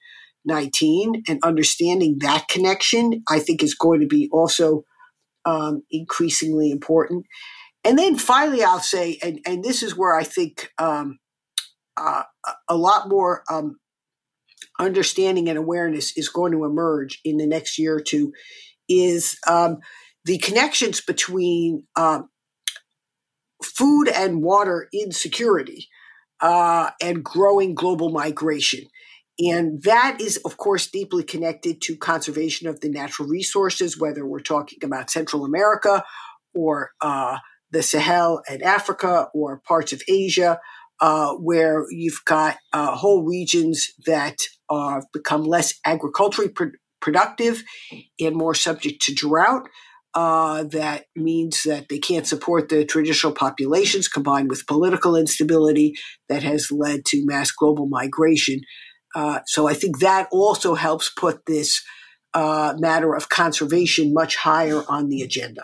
19 0.44 1.22
and 1.28 1.38
understanding 1.42 2.18
that 2.20 2.48
connection, 2.48 3.22
I 3.28 3.38
think 3.38 3.62
is 3.62 3.74
going 3.74 4.00
to 4.00 4.06
be 4.06 4.28
also 4.32 4.84
um, 5.44 5.82
increasingly 5.90 6.70
important. 6.70 7.26
And 7.84 7.98
then 7.98 8.16
finally, 8.16 8.62
I'll 8.62 8.80
say, 8.80 9.18
and, 9.22 9.40
and 9.46 9.64
this 9.64 9.82
is 9.82 9.96
where 9.96 10.14
I 10.14 10.24
think 10.24 10.70
um, 10.78 11.18
uh, 11.96 12.22
a 12.68 12.76
lot 12.76 13.08
more 13.08 13.42
um, 13.50 13.78
understanding 14.78 15.48
and 15.48 15.58
awareness 15.58 16.16
is 16.16 16.28
going 16.28 16.52
to 16.52 16.64
emerge 16.64 17.20
in 17.24 17.36
the 17.36 17.46
next 17.46 17.78
year 17.78 17.96
or 17.96 18.00
two, 18.00 18.32
is 18.88 19.38
um, 19.48 19.78
the 20.24 20.38
connections 20.38 21.00
between 21.00 21.84
um, 21.96 22.28
food 23.76 24.08
and 24.08 24.42
water 24.42 24.88
insecurity 24.92 25.88
uh, 26.40 26.90
and 27.00 27.24
growing 27.24 27.74
global 27.74 28.10
migration. 28.10 28.84
And 29.38 29.82
that 29.84 30.20
is, 30.20 30.36
of 30.44 30.56
course, 30.56 30.88
deeply 30.90 31.24
connected 31.24 31.80
to 31.82 31.96
conservation 31.96 32.68
of 32.68 32.80
the 32.80 32.90
natural 32.90 33.28
resources, 33.28 33.98
whether 33.98 34.26
we're 34.26 34.40
talking 34.40 34.78
about 34.82 35.10
Central 35.10 35.44
America 35.44 36.04
or 36.54 36.90
uh, 37.00 37.38
the 37.70 37.82
Sahel 37.82 38.42
and 38.48 38.62
Africa 38.62 39.28
or 39.32 39.62
parts 39.66 39.92
of 39.92 40.02
Asia, 40.06 40.60
uh, 41.00 41.32
where 41.34 41.86
you've 41.90 42.20
got 42.26 42.56
uh, 42.72 42.94
whole 42.94 43.24
regions 43.24 43.90
that 44.06 44.36
have 44.70 45.06
become 45.12 45.44
less 45.44 45.74
agriculturally 45.84 46.50
pr- 46.50 46.76
productive 47.00 47.64
and 48.20 48.36
more 48.36 48.54
subject 48.54 49.02
to 49.02 49.14
drought. 49.14 49.68
Uh, 50.14 50.64
that 50.64 51.06
means 51.16 51.62
that 51.62 51.88
they 51.88 51.98
can't 51.98 52.26
support 52.26 52.68
the 52.68 52.84
traditional 52.84 53.32
populations 53.32 54.08
combined 54.08 54.50
with 54.50 54.66
political 54.66 55.16
instability 55.16 55.94
that 56.28 56.42
has 56.42 56.70
led 56.70 57.04
to 57.06 57.24
mass 57.24 57.50
global 57.50 57.86
migration. 57.86 58.60
Uh, 59.14 59.40
so 59.46 59.66
I 59.68 59.74
think 59.74 60.00
that 60.00 60.28
also 60.30 60.74
helps 60.74 61.10
put 61.10 61.46
this 61.46 61.82
uh, 62.34 62.74
matter 62.78 63.14
of 63.14 63.28
conservation 63.28 64.12
much 64.12 64.36
higher 64.36 64.82
on 64.88 65.08
the 65.08 65.22
agenda. 65.22 65.62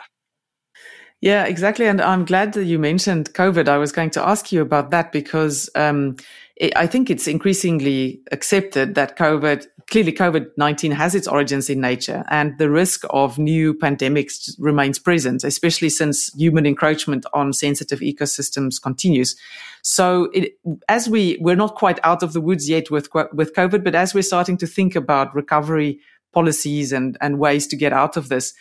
Yeah, 1.21 1.47
exactly. 1.47 1.87
And 1.87 2.01
I'm 2.01 2.25
glad 2.25 2.53
that 2.53 2.65
you 2.65 2.79
mentioned 2.79 3.35
COVID. 3.35 3.69
I 3.69 3.77
was 3.77 3.91
going 3.91 4.11
to 4.11 4.23
ask 4.23 4.53
you 4.53 4.63
about 4.63 4.91
that 4.91 5.11
because 5.11 5.69
um, 5.75 6.17
it, 6.57 6.77
I 6.77 6.87
think 6.87 7.11
it's 7.11 7.27
increasingly 7.27 8.21
accepted 8.31 8.95
that 8.95 9.19
COVID, 9.19 9.67
clearly 9.91 10.13
COVID-19 10.13 10.93
has 10.93 11.17
its 11.17 11.27
origins 11.27 11.69
in 11.69 11.81
nature 11.81 12.25
and 12.31 12.57
the 12.59 12.71
risk 12.71 13.03
of 13.11 13.37
new 13.37 13.75
pandemics 13.75 14.55
remains 14.61 15.01
present, 15.01 15.43
especially 15.43 15.89
since 15.89 16.33
human 16.35 16.67
encroachment 16.67 17.27
on 17.35 17.53
sensitive 17.53 17.99
ecosystems 17.99 18.81
continues. 18.81 19.35
So 19.83 20.31
it, 20.33 20.53
as 20.89 21.09
we, 21.09 21.37
we're 21.41 21.57
not 21.57 21.75
quite 21.75 21.99
out 22.05 22.23
of 22.23 22.33
the 22.33 22.41
woods 22.41 22.69
yet 22.69 22.93
with, 22.93 23.09
with 23.33 23.55
COVID, 23.55 23.83
but 23.83 23.97
as 23.97 24.15
we're 24.15 24.23
starting 24.23 24.57
to 24.59 24.69
think 24.69 24.95
about 24.95 25.35
recovery 25.35 25.99
policies 26.33 26.93
and, 26.93 27.17
and 27.21 27.41
ways 27.41 27.67
to 27.67 27.77
get 27.77 27.93
out 27.93 28.17
of 28.17 28.29
this, 28.29 28.55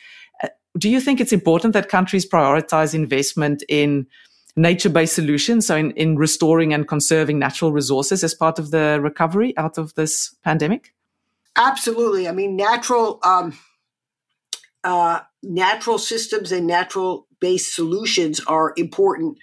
do 0.78 0.90
you 0.90 1.00
think 1.00 1.20
it's 1.20 1.34
important 1.34 1.74
that 1.74 1.90
countries 1.90 2.28
prioritize 2.28 2.94
investment 2.94 3.64
in 3.68 4.08
nature-based 4.56 5.14
solutions, 5.14 5.68
so 5.68 5.76
in, 5.76 5.92
in 5.92 6.18
restoring 6.18 6.74
and 6.74 6.88
conserving 6.88 7.40
natural 7.40 7.72
resources 7.72 8.24
as 8.24 8.34
part 8.34 8.60
of 8.60 8.72
the 8.72 9.00
recovery 9.02 9.56
out 9.58 9.78
of 9.78 9.94
this 9.96 10.36
pandemic? 10.44 10.94
Absolutely. 11.56 12.28
I 12.28 12.32
mean, 12.32 12.56
natural 12.56 13.20
um, 13.24 13.58
uh, 14.84 15.22
natural 15.44 15.98
systems 15.98 16.52
and 16.52 16.68
natural-based 16.68 17.74
solutions 17.74 18.40
are 18.48 18.74
important 18.78 19.38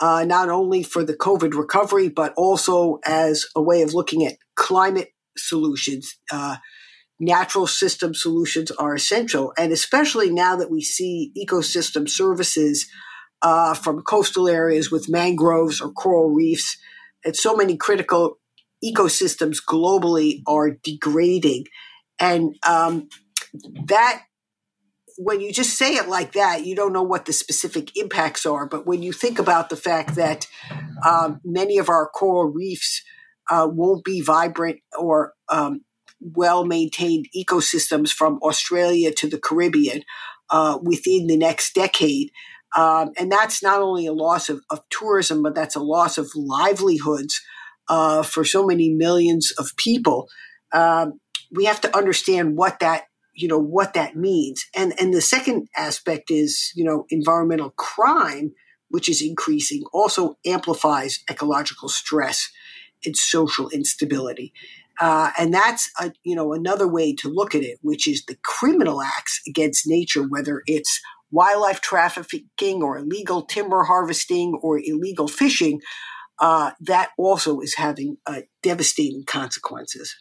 uh, 0.00 0.24
not 0.24 0.48
only 0.48 0.82
for 0.82 1.04
the 1.04 1.14
COVID 1.14 1.54
recovery, 1.54 2.08
but 2.08 2.32
also 2.36 2.98
as 3.04 3.46
a 3.54 3.62
way 3.62 3.82
of 3.82 3.92
looking 3.92 4.24
at 4.24 4.36
climate 4.54 5.12
solutions. 5.36 6.16
Uh, 6.32 6.56
natural 7.20 7.66
system 7.66 8.14
solutions 8.14 8.70
are 8.72 8.94
essential. 8.94 9.52
And 9.56 9.72
especially 9.72 10.30
now 10.30 10.56
that 10.56 10.70
we 10.70 10.80
see 10.80 11.32
ecosystem 11.36 12.08
services 12.08 12.88
uh, 13.42 13.74
from 13.74 14.02
coastal 14.02 14.48
areas 14.48 14.90
with 14.90 15.08
mangroves 15.08 15.80
or 15.80 15.92
coral 15.92 16.30
reefs, 16.30 16.78
and 17.24 17.36
so 17.36 17.54
many 17.54 17.76
critical 17.76 18.38
ecosystems 18.82 19.58
globally 19.66 20.42
are 20.46 20.70
degrading. 20.82 21.66
And 22.18 22.56
um, 22.66 23.08
that, 23.86 24.22
when 25.18 25.42
you 25.42 25.52
just 25.52 25.76
say 25.76 25.96
it 25.96 26.08
like 26.08 26.32
that, 26.32 26.64
you 26.64 26.74
don't 26.74 26.94
know 26.94 27.02
what 27.02 27.26
the 27.26 27.32
specific 27.34 27.94
impacts 27.96 28.46
are. 28.46 28.66
But 28.66 28.86
when 28.86 29.02
you 29.02 29.12
think 29.12 29.38
about 29.38 29.68
the 29.68 29.76
fact 29.76 30.14
that 30.14 30.46
um, 31.06 31.40
many 31.44 31.76
of 31.76 31.90
our 31.90 32.08
coral 32.08 32.50
reefs 32.50 33.02
uh, 33.50 33.68
won't 33.70 34.04
be 34.04 34.22
vibrant 34.22 34.78
or 34.98 35.34
um, 35.50 35.82
well 36.20 36.64
maintained 36.64 37.26
ecosystems 37.36 38.12
from 38.12 38.38
Australia 38.42 39.12
to 39.12 39.28
the 39.28 39.38
Caribbean 39.38 40.02
uh, 40.50 40.78
within 40.82 41.26
the 41.26 41.36
next 41.36 41.74
decade. 41.74 42.30
Um, 42.76 43.10
and 43.18 43.32
that's 43.32 43.62
not 43.62 43.80
only 43.80 44.06
a 44.06 44.12
loss 44.12 44.48
of, 44.48 44.60
of, 44.70 44.80
tourism, 44.90 45.42
but 45.42 45.54
that's 45.54 45.74
a 45.74 45.80
loss 45.80 46.18
of 46.18 46.30
livelihoods 46.36 47.40
uh, 47.88 48.22
for 48.22 48.44
so 48.44 48.64
many 48.64 48.90
millions 48.90 49.52
of 49.58 49.70
people. 49.76 50.28
Um, 50.72 51.18
we 51.50 51.64
have 51.64 51.80
to 51.80 51.96
understand 51.96 52.56
what 52.56 52.78
that 52.78 53.04
you 53.34 53.48
know 53.48 53.58
what 53.58 53.94
that 53.94 54.16
means 54.16 54.66
and 54.74 54.92
and 55.00 55.14
the 55.14 55.20
second 55.20 55.68
aspect 55.76 56.30
is 56.30 56.72
you 56.74 56.84
know 56.84 57.06
environmental 57.10 57.70
crime 57.70 58.52
which 58.88 59.08
is 59.08 59.22
increasing 59.22 59.82
also 59.92 60.36
amplifies 60.44 61.20
ecological 61.30 61.88
stress 61.88 62.50
and 63.04 63.16
social 63.16 63.68
instability 63.70 64.52
uh, 65.00 65.30
and 65.38 65.52
that's 65.52 65.90
a, 65.98 66.12
you 66.24 66.36
know 66.36 66.52
another 66.52 66.86
way 66.86 67.14
to 67.14 67.28
look 67.28 67.54
at 67.54 67.62
it, 67.62 67.78
which 67.82 68.06
is 68.06 68.24
the 68.26 68.36
criminal 68.44 69.02
acts 69.02 69.40
against 69.48 69.86
nature, 69.86 70.22
whether 70.22 70.62
it's 70.66 71.00
wildlife 71.30 71.80
trafficking 71.80 72.82
or 72.82 72.98
illegal 72.98 73.42
timber 73.42 73.84
harvesting 73.84 74.58
or 74.62 74.78
illegal 74.78 75.28
fishing. 75.28 75.80
Uh, 76.40 76.70
that 76.80 77.10
also 77.18 77.60
is 77.60 77.74
having 77.74 78.16
uh, 78.26 78.40
devastating 78.62 79.22
consequences. 79.26 80.16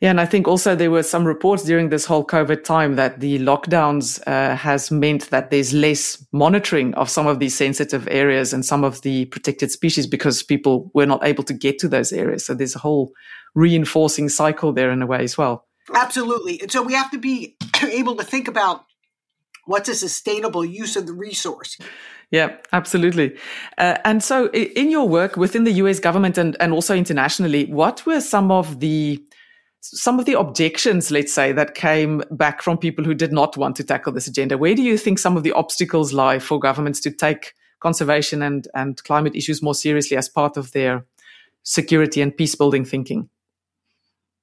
Yeah, 0.00 0.10
and 0.10 0.20
I 0.20 0.24
think 0.24 0.48
also 0.48 0.74
there 0.74 0.90
were 0.90 1.02
some 1.02 1.26
reports 1.26 1.62
during 1.64 1.90
this 1.90 2.06
whole 2.06 2.24
COVID 2.24 2.64
time 2.64 2.96
that 2.96 3.20
the 3.20 3.38
lockdowns 3.38 4.18
uh, 4.26 4.56
has 4.56 4.90
meant 4.90 5.28
that 5.28 5.50
there's 5.50 5.74
less 5.74 6.26
monitoring 6.32 6.94
of 6.94 7.10
some 7.10 7.26
of 7.26 7.38
these 7.38 7.54
sensitive 7.54 8.08
areas 8.10 8.54
and 8.54 8.64
some 8.64 8.82
of 8.82 9.02
the 9.02 9.26
protected 9.26 9.70
species 9.70 10.06
because 10.06 10.42
people 10.42 10.90
were 10.94 11.04
not 11.04 11.22
able 11.22 11.44
to 11.44 11.52
get 11.52 11.78
to 11.80 11.88
those 11.88 12.12
areas. 12.14 12.46
So 12.46 12.54
there's 12.54 12.74
a 12.74 12.78
whole 12.78 13.12
reinforcing 13.54 14.28
cycle 14.28 14.72
there 14.72 14.90
in 14.90 15.02
a 15.02 15.06
way 15.06 15.22
as 15.24 15.36
well. 15.36 15.66
Absolutely. 15.94 16.60
And 16.60 16.70
so 16.70 16.82
we 16.82 16.94
have 16.94 17.10
to 17.10 17.18
be 17.18 17.56
able 17.82 18.16
to 18.16 18.24
think 18.24 18.48
about 18.48 18.84
what's 19.66 19.88
a 19.88 19.94
sustainable 19.94 20.64
use 20.64 20.96
of 20.96 21.06
the 21.06 21.12
resource. 21.12 21.78
Yeah, 22.30 22.56
absolutely. 22.72 23.36
Uh, 23.76 23.98
and 24.04 24.22
so, 24.22 24.48
in 24.50 24.90
your 24.90 25.08
work 25.08 25.36
within 25.36 25.64
the 25.64 25.72
US 25.72 25.98
government 25.98 26.38
and, 26.38 26.56
and 26.60 26.72
also 26.72 26.94
internationally, 26.94 27.64
what 27.66 28.06
were 28.06 28.20
some 28.20 28.52
of 28.52 28.78
the 28.80 29.22
some 29.80 30.20
of 30.20 30.26
the 30.26 30.38
objections, 30.38 31.10
let's 31.10 31.32
say, 31.32 31.52
that 31.52 31.74
came 31.74 32.22
back 32.30 32.60
from 32.62 32.76
people 32.76 33.02
who 33.02 33.14
did 33.14 33.32
not 33.32 33.56
want 33.56 33.76
to 33.76 33.84
tackle 33.84 34.12
this 34.12 34.26
agenda? 34.26 34.58
Where 34.58 34.74
do 34.74 34.82
you 34.82 34.98
think 34.98 35.18
some 35.18 35.36
of 35.36 35.42
the 35.42 35.52
obstacles 35.52 36.12
lie 36.12 36.38
for 36.38 36.60
governments 36.60 37.00
to 37.00 37.10
take 37.10 37.54
conservation 37.80 38.42
and, 38.42 38.68
and 38.74 39.02
climate 39.04 39.34
issues 39.34 39.62
more 39.62 39.74
seriously 39.74 40.18
as 40.18 40.28
part 40.28 40.58
of 40.58 40.72
their 40.72 41.06
security 41.62 42.20
and 42.20 42.36
peace 42.36 42.54
building 42.54 42.84
thinking? 42.84 43.30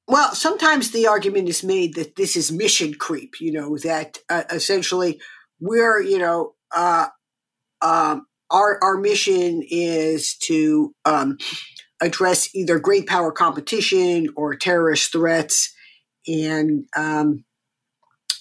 Well, 0.08 0.34
sometimes 0.34 0.92
the 0.92 1.08
argument 1.08 1.50
is 1.50 1.64
made 1.64 1.96
that 1.96 2.16
this 2.16 2.38
is 2.38 2.52
mission 2.52 2.94
creep, 2.94 3.42
you 3.42 3.52
know, 3.52 3.78
that 3.80 4.20
uh, 4.30 4.44
essentially 4.50 5.20
we're, 5.60 6.02
you 6.02 6.18
know, 6.18 6.54
uh, 6.74 7.08
um, 7.82 8.26
our, 8.50 8.80
our 8.82 8.98
mission 8.98 9.62
is 9.70 10.38
to 10.44 10.94
um, 11.04 11.38
address 12.00 12.56
either 12.56 12.80
great 12.80 13.06
power 13.06 13.34
competition 13.34 14.30
or 14.38 14.56
terrorist 14.56 15.12
threats. 15.12 15.74
And 16.26 16.86
um, 16.96 17.44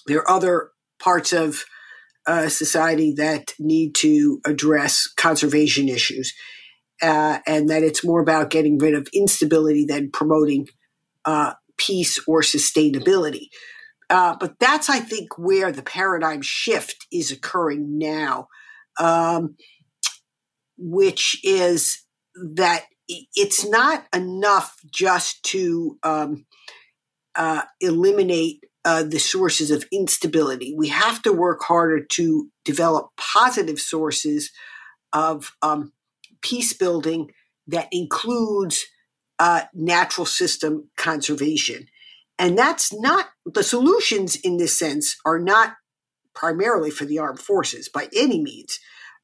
there 0.06 0.18
are 0.18 0.30
other 0.30 0.70
parts 1.00 1.32
of 1.32 1.64
uh, 2.28 2.48
society 2.48 3.14
that 3.16 3.54
need 3.58 3.96
to 3.96 4.40
address 4.44 5.08
conservation 5.16 5.88
issues. 5.88 6.32
Uh, 7.02 7.40
and 7.46 7.68
that 7.68 7.82
it's 7.82 8.04
more 8.04 8.22
about 8.22 8.48
getting 8.48 8.78
rid 8.78 8.94
of 8.94 9.06
instability 9.12 9.84
than 9.84 10.10
promoting 10.10 10.66
uh, 11.26 11.52
peace 11.76 12.18
or 12.26 12.40
sustainability. 12.40 13.48
Uh, 14.08 14.36
but 14.38 14.54
that's, 14.60 14.88
I 14.88 15.00
think, 15.00 15.36
where 15.36 15.72
the 15.72 15.82
paradigm 15.82 16.40
shift 16.40 17.06
is 17.12 17.32
occurring 17.32 17.98
now, 17.98 18.46
um, 19.00 19.56
which 20.78 21.40
is 21.42 22.04
that 22.54 22.84
it's 23.08 23.68
not 23.68 24.06
enough 24.14 24.76
just 24.90 25.42
to 25.44 25.98
um, 26.02 26.46
uh, 27.34 27.62
eliminate 27.80 28.64
uh, 28.84 29.02
the 29.02 29.18
sources 29.18 29.70
of 29.72 29.84
instability. 29.92 30.74
We 30.76 30.88
have 30.88 31.20
to 31.22 31.32
work 31.32 31.62
harder 31.62 32.04
to 32.04 32.48
develop 32.64 33.10
positive 33.16 33.80
sources 33.80 34.52
of 35.12 35.50
um, 35.62 35.92
peace 36.42 36.72
building 36.72 37.30
that 37.66 37.88
includes 37.90 38.84
uh, 39.38 39.62
natural 39.74 40.26
system 40.26 40.90
conservation. 40.96 41.86
And 42.38 42.58
that's 42.58 42.92
not 42.92 43.26
the 43.44 43.62
solutions 43.62 44.36
in 44.36 44.58
this 44.58 44.78
sense 44.78 45.16
are 45.24 45.38
not 45.38 45.74
primarily 46.34 46.90
for 46.90 47.04
the 47.04 47.18
armed 47.18 47.40
forces 47.40 47.88
by 47.88 48.08
any 48.14 48.40
means. 48.40 48.78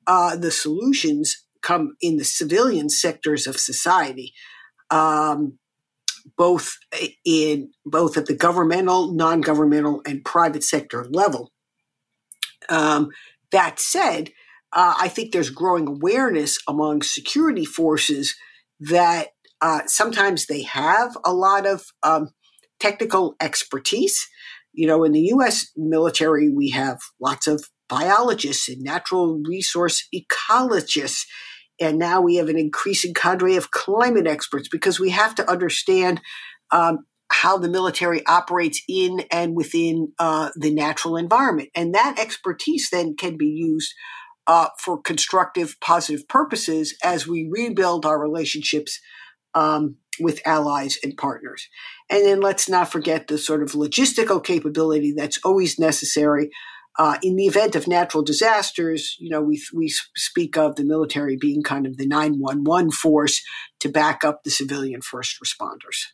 Uh, 0.07 0.35
the 0.37 0.51
solutions 0.51 1.45
come 1.61 1.95
in 2.01 2.17
the 2.17 2.25
civilian 2.25 2.89
sectors 2.89 3.47
of 3.47 3.61
society, 3.61 4.33
um, 4.91 5.59
both 6.37 6.77
in 7.25 7.71
both 7.85 8.17
at 8.17 8.27
the 8.27 8.35
governmental, 8.35 9.13
non-governmental, 9.13 10.03
and 10.07 10.25
private 10.25 10.65
sector 10.65 11.07
level. 11.11 11.53
Um, 12.69 13.11
that 13.51 13.79
said, 13.79 14.31
uh, 14.73 14.95
I 14.99 15.09
think 15.09 15.33
there's 15.33 15.51
growing 15.51 15.87
awareness 15.87 16.59
among 16.67 17.03
security 17.03 17.65
forces 17.65 18.35
that 18.81 19.29
uh, 19.63 19.83
sometimes 19.87 20.47
they 20.47 20.63
have 20.63 21.17
a 21.25 21.33
lot 21.33 21.67
of 21.67 21.87
um, 22.03 22.31
technical 22.81 23.37
expertise. 23.41 24.29
You 24.73 24.89
know, 24.89 25.05
in 25.05 25.13
the 25.13 25.21
U.S. 25.37 25.71
military, 25.77 26.51
we 26.51 26.71
have 26.71 26.99
lots 27.21 27.47
of 27.47 27.65
biologists 27.89 28.69
and 28.69 28.83
natural 28.83 29.41
resource 29.47 30.09
ecologists. 30.15 31.25
And 31.81 31.99
now 31.99 32.21
we 32.21 32.37
have 32.37 32.49
an 32.49 32.59
increasing 32.59 33.15
cadre 33.15 33.55
of 33.57 33.71
climate 33.71 34.27
experts 34.27 34.69
because 34.69 34.99
we 34.99 35.11
have 35.11 35.35
to 35.37 35.49
understand 35.49 36.21
um, 36.73 36.99
how 37.31 37.57
the 37.57 37.69
military 37.69 38.27
operates 38.27 38.83
in 38.89 39.21
and 39.31 39.55
within 39.55 40.13
uh, 40.19 40.51
the 40.57 40.73
natural 40.75 41.17
environment. 41.17 41.69
And 41.75 41.95
that 41.95 42.19
expertise 42.19 42.89
then 42.91 43.15
can 43.17 43.37
be 43.37 43.47
used 43.47 43.93
uh, 44.47 44.69
for 44.79 45.01
constructive, 45.01 45.77
positive 45.81 46.27
purposes 46.29 46.97
as 47.05 47.29
we 47.29 47.49
rebuild 47.51 48.05
our 48.05 48.19
relationships 48.19 48.99
um, 49.55 49.97
with 50.21 50.41
allies 50.47 50.99
and 51.03 51.17
partners. 51.17 51.69
And 52.11 52.25
then 52.25 52.41
let's 52.41 52.69
not 52.69 52.93
forget 52.93 53.29
the 53.29 53.39
sort 53.39 53.63
of 53.63 53.73
logistical 53.73 54.43
capability 54.43 55.13
that's 55.17 55.39
always 55.45 55.79
necessary. 55.79 56.51
Uh, 56.99 57.17
in 57.23 57.37
the 57.37 57.47
event 57.47 57.75
of 57.75 57.89
natural 57.89 58.23
disasters, 58.23 59.17
you 59.19 59.31
know, 59.31 59.41
we, 59.41 59.63
we 59.75 59.89
speak 60.15 60.59
of 60.59 60.77
the 60.77 60.85
military 60.85 61.39
being 61.41 61.63
kind 61.63 61.87
of 61.87 61.97
the 61.97 62.07
911 62.07 62.91
force 62.91 63.43
to 63.81 63.89
back 63.89 64.23
up 64.25 64.43
the 64.45 64.51
civilian 64.51 65.01
first 65.01 65.39
responders 65.43 66.09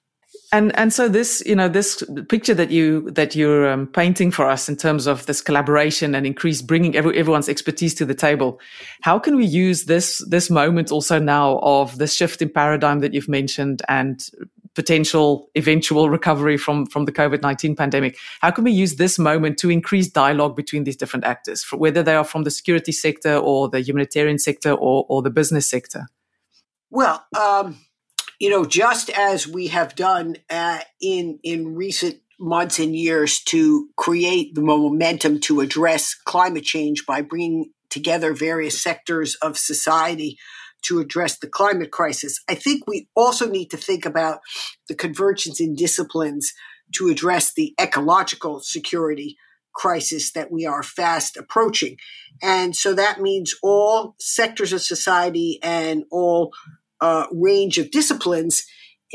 and 0.53 0.77
and 0.79 0.93
so 0.93 1.09
this 1.09 1.43
you 1.45 1.55
know 1.55 1.69
this 1.69 2.03
picture 2.29 2.55
that 2.55 2.71
you 2.71 3.11
that 3.11 3.37
you're 3.37 3.69
um, 3.69 3.87
painting 3.87 4.31
for 4.31 4.49
us 4.49 4.69
in 4.69 4.77
terms 4.77 5.07
of 5.07 5.27
this 5.27 5.41
collaboration 5.41 6.15
and 6.15 6.27
increase 6.27 6.63
bringing 6.63 6.97
every, 6.97 7.17
everyone's 7.19 7.49
expertise 7.49 7.95
to 7.95 8.05
the 8.05 8.15
table 8.15 8.59
how 9.03 9.19
can 9.19 9.37
we 9.37 9.45
use 9.45 9.85
this 9.85 10.19
this 10.29 10.49
moment 10.49 10.91
also 10.91 11.19
now 11.19 11.59
of 11.59 11.99
the 11.99 12.07
shift 12.07 12.41
in 12.41 12.49
paradigm 12.49 13.01
that 13.01 13.13
you've 13.13 13.29
mentioned 13.29 13.83
and 13.89 14.31
potential 14.79 15.51
eventual 15.57 16.09
recovery 16.09 16.57
from 16.57 16.87
from 16.87 17.05
the 17.05 17.11
covid-19 17.11 17.77
pandemic? 17.77 18.17
How 18.41 18.53
can 18.53 18.63
we 18.63 18.71
use 18.71 18.95
this 18.95 19.19
moment 19.19 19.59
to 19.59 19.71
increase 19.71 20.09
dialogue 20.09 20.55
between 20.55 20.85
these 20.85 20.97
different 20.97 21.25
actors 21.25 21.67
whether 21.73 22.03
they 22.03 22.15
are 22.15 22.23
from 22.23 22.45
the 22.45 22.51
security 22.51 22.93
sector 22.93 23.37
or 23.37 23.69
the 23.69 23.81
humanitarian 23.81 24.39
sector 24.39 24.71
or, 24.71 25.05
or 25.09 25.21
the 25.21 25.31
business 25.31 25.69
sector? 25.69 26.07
Well 26.91 27.27
um 27.37 27.77
you 28.39 28.51
know, 28.51 28.65
just 28.65 29.11
as 29.11 29.47
we 29.47 29.69
have 29.69 29.95
done 29.95 30.37
uh, 30.51 30.81
in 31.01 31.39
in 31.43 31.75
recent 31.75 32.21
months 32.39 32.79
and 32.79 32.95
years 32.95 33.41
to 33.41 33.89
create 33.97 34.55
the 34.55 34.63
momentum 34.63 35.41
to 35.41 35.61
address 35.61 36.15
climate 36.15 36.63
change 36.63 37.05
by 37.05 37.21
bringing 37.21 37.73
together 37.91 38.33
various 38.33 38.81
sectors 38.81 39.35
of 39.37 39.59
society 39.59 40.39
to 40.83 41.01
address 41.01 41.39
the 41.39 41.49
climate 41.49 41.91
crisis. 41.91 42.41
I 42.49 42.55
think 42.55 42.85
we 42.87 43.09
also 43.17 43.49
need 43.49 43.71
to 43.71 43.77
think 43.77 44.07
about 44.07 44.41
the 44.89 44.95
convergence 44.95 45.61
in 45.61 45.75
disciplines 45.75 46.53
to 46.95 47.09
address 47.09 47.53
the 47.53 47.75
ecological 47.81 48.61
security 48.61 49.37
crisis 49.75 50.33
that 50.33 50.51
we 50.53 50.65
are 50.65 50.83
fast 50.83 51.37
approaching. 51.37 51.97
And 52.43 52.75
so 52.75 52.95
that 52.95 53.21
means 53.21 53.55
all 53.63 54.15
sectors 54.21 54.73
of 54.73 54.81
society 54.81 55.59
and 55.63 56.05
all 56.11 56.53
uh, 57.01 57.27
range 57.33 57.79
of 57.79 57.91
disciplines, 57.91 58.65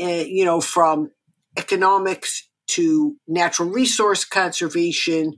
uh, 0.00 0.24
you 0.26 0.44
know, 0.44 0.60
from 0.60 1.10
economics 1.56 2.48
to 2.66 3.16
natural 3.28 3.68
resource 3.68 4.24
conservation 4.24 5.34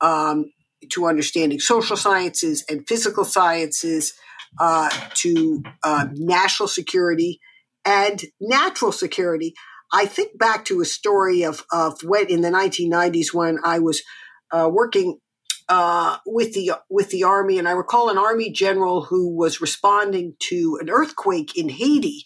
um, 0.00 0.46
to 0.90 1.06
understanding 1.06 1.60
social 1.60 1.96
sciences 1.96 2.64
and 2.68 2.86
physical 2.88 3.24
sciences 3.24 4.14
uh, 4.58 4.88
to 5.14 5.62
uh, 5.84 6.06
national 6.12 6.68
security 6.68 7.38
and 7.84 8.22
natural 8.40 8.92
security. 8.92 9.54
I 9.92 10.06
think 10.06 10.38
back 10.38 10.64
to 10.66 10.80
a 10.80 10.84
story 10.84 11.42
of, 11.42 11.64
of 11.72 12.02
when 12.02 12.26
in 12.28 12.40
the 12.40 12.50
1990s 12.50 13.34
when 13.34 13.58
I 13.64 13.78
was 13.80 14.02
uh, 14.52 14.68
working 14.72 15.18
uh, 15.70 16.16
with 16.26 16.52
the 16.52 16.72
with 16.90 17.10
the 17.10 17.22
army, 17.24 17.58
and 17.58 17.68
I 17.68 17.72
recall 17.72 18.10
an 18.10 18.18
army 18.18 18.50
general 18.50 19.04
who 19.04 19.34
was 19.34 19.60
responding 19.60 20.34
to 20.40 20.78
an 20.82 20.90
earthquake 20.90 21.56
in 21.56 21.68
Haiti. 21.68 22.24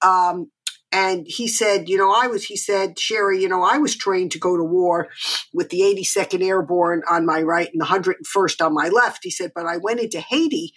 Um, 0.00 0.50
and 0.92 1.26
he 1.26 1.48
said, 1.48 1.88
you 1.88 1.98
know, 1.98 2.12
I 2.12 2.28
was, 2.28 2.44
he 2.44 2.56
said, 2.56 3.00
Sherri, 3.00 3.42
you 3.42 3.48
know, 3.48 3.64
I 3.64 3.78
was 3.78 3.96
trained 3.96 4.30
to 4.30 4.38
go 4.38 4.56
to 4.56 4.62
war 4.62 5.08
with 5.52 5.70
the 5.70 5.80
82nd 5.80 6.40
Airborne 6.40 7.02
on 7.10 7.26
my 7.26 7.42
right 7.42 7.68
and 7.72 7.80
the 7.80 7.86
101st 7.86 8.64
on 8.64 8.72
my 8.72 8.88
left. 8.90 9.24
He 9.24 9.30
said, 9.32 9.50
but 9.56 9.66
I 9.66 9.78
went 9.78 9.98
into 9.98 10.20
Haiti 10.20 10.72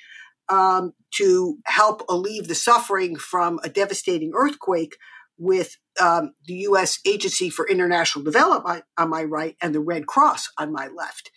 um, 0.49 0.93
to 1.17 1.59
help 1.65 2.01
alleviate 2.09 2.47
the 2.47 2.55
suffering 2.55 3.15
from 3.15 3.59
a 3.63 3.69
devastating 3.69 4.31
earthquake 4.35 4.95
with 5.37 5.77
um, 6.01 6.33
the 6.45 6.55
U.S. 6.55 6.99
Agency 7.05 7.51
for 7.51 7.69
International 7.69 8.25
Development 8.25 8.83
on 8.97 9.09
my 9.11 9.23
right 9.23 9.55
and 9.61 9.75
the 9.75 9.79
Red 9.79 10.07
Cross 10.07 10.49
on 10.57 10.71
my 10.73 10.87
left. 10.87 11.29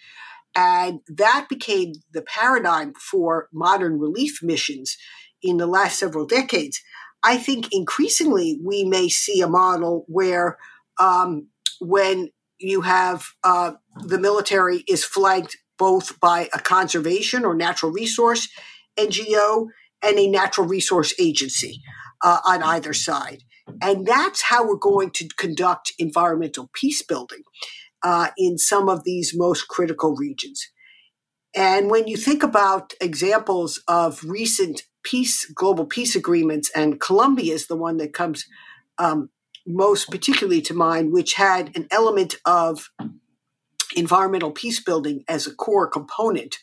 And 0.54 1.00
that 1.08 1.46
became 1.48 1.92
the 2.12 2.22
paradigm 2.22 2.94
for 2.94 3.48
modern 3.52 3.98
relief 3.98 4.40
missions 4.42 4.96
in 5.42 5.56
the 5.58 5.66
last 5.66 5.98
several 5.98 6.26
decades. 6.26 6.80
I 7.22 7.36
think 7.36 7.68
increasingly 7.72 8.58
we 8.64 8.84
may 8.84 9.08
see 9.08 9.40
a 9.40 9.48
model 9.48 10.04
where 10.08 10.58
um, 10.98 11.48
when 11.80 12.30
you 12.58 12.82
have 12.82 13.26
uh, 13.44 13.72
the 14.04 14.18
military 14.18 14.78
is 14.88 15.04
flanked 15.04 15.56
both 15.78 16.20
by 16.20 16.48
a 16.52 16.58
conservation 16.58 17.44
or 17.44 17.54
natural 17.54 17.92
resource 17.92 18.48
NGO 18.98 19.68
and 20.02 20.18
a 20.18 20.28
natural 20.28 20.66
resource 20.66 21.14
agency 21.18 21.80
uh, 22.22 22.38
on 22.44 22.62
either 22.62 22.92
side. 22.92 23.42
And 23.80 24.06
that's 24.06 24.42
how 24.42 24.66
we're 24.66 24.76
going 24.76 25.10
to 25.12 25.28
conduct 25.38 25.92
environmental 25.98 26.70
peace 26.74 27.02
building 27.02 27.42
uh, 28.02 28.28
in 28.36 28.58
some 28.58 28.88
of 28.88 29.04
these 29.04 29.32
most 29.34 29.68
critical 29.68 30.14
regions. 30.16 30.68
And 31.54 31.90
when 31.90 32.06
you 32.06 32.16
think 32.16 32.42
about 32.42 32.94
examples 33.00 33.82
of 33.88 34.22
recent 34.24 34.82
peace, 35.02 35.44
global 35.46 35.84
peace 35.84 36.14
agreements, 36.14 36.70
and 36.74 37.00
Colombia 37.00 37.54
is 37.54 37.66
the 37.66 37.76
one 37.76 37.96
that 37.96 38.12
comes 38.12 38.46
um, 38.98 39.30
most 39.66 40.10
particularly 40.10 40.62
to 40.62 40.74
mind, 40.74 41.12
which 41.12 41.34
had 41.34 41.74
an 41.76 41.86
element 41.90 42.36
of 42.44 42.90
environmental 43.96 44.52
peace 44.52 44.80
building 44.82 45.24
as 45.28 45.46
a 45.46 45.54
core 45.54 45.88
component 45.88 46.56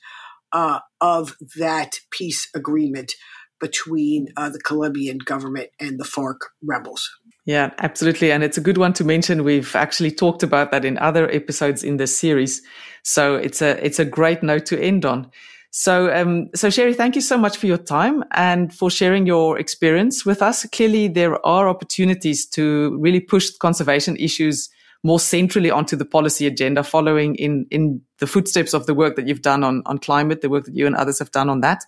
uh, 0.53 0.79
of 1.01 1.35
that 1.57 1.99
peace 2.11 2.49
agreement 2.55 3.13
between 3.59 4.27
uh, 4.37 4.49
the 4.49 4.59
Colombian 4.59 5.17
government 5.19 5.69
and 5.79 5.99
the 5.99 6.03
FARC 6.03 6.37
rebels. 6.63 7.09
Yeah, 7.45 7.71
absolutely. 7.77 8.31
And 8.31 8.43
it's 8.43 8.57
a 8.57 8.61
good 8.61 8.77
one 8.77 8.91
to 8.93 9.05
mention. 9.05 9.45
We've 9.45 9.73
actually 9.75 10.11
talked 10.11 10.43
about 10.43 10.71
that 10.71 10.83
in 10.83 10.97
other 10.97 11.31
episodes 11.31 11.81
in 11.81 11.95
this 11.95 12.17
series. 12.17 12.61
So 13.03 13.35
it's 13.35 13.61
a, 13.61 13.83
it's 13.85 13.99
a 13.99 14.05
great 14.05 14.43
note 14.43 14.65
to 14.67 14.81
end 14.81 15.05
on. 15.05 15.31
So, 15.71 16.13
um, 16.13 16.49
so 16.55 16.69
Sherri, 16.69 16.93
thank 16.93 17.15
you 17.15 17.21
so 17.21 17.37
much 17.37 17.57
for 17.57 17.67
your 17.67 17.77
time 17.77 18.23
and 18.31 18.73
for 18.73 18.89
sharing 18.89 19.25
your 19.27 19.59
experience 19.59 20.25
with 20.25 20.41
us. 20.41 20.65
Clearly, 20.71 21.07
there 21.07 21.45
are 21.45 21.69
opportunities 21.69 22.45
to 22.47 22.97
really 22.99 23.19
push 23.19 23.51
conservation 23.51 24.17
issues 24.17 24.69
more 25.03 25.19
centrally 25.19 25.71
onto 25.71 25.95
the 25.95 26.05
policy 26.05 26.47
agenda, 26.47 26.83
following 26.83 27.35
in, 27.35 27.65
in 27.71 28.01
the 28.19 28.27
footsteps 28.27 28.73
of 28.73 28.85
the 28.85 28.93
work 28.93 29.15
that 29.15 29.27
you've 29.27 29.41
done 29.41 29.63
on, 29.63 29.83
on 29.85 29.97
climate, 29.97 30.41
the 30.41 30.49
work 30.49 30.65
that 30.65 30.75
you 30.75 30.85
and 30.85 30.95
others 30.95 31.19
have 31.19 31.31
done 31.31 31.49
on 31.49 31.61
that. 31.61 31.83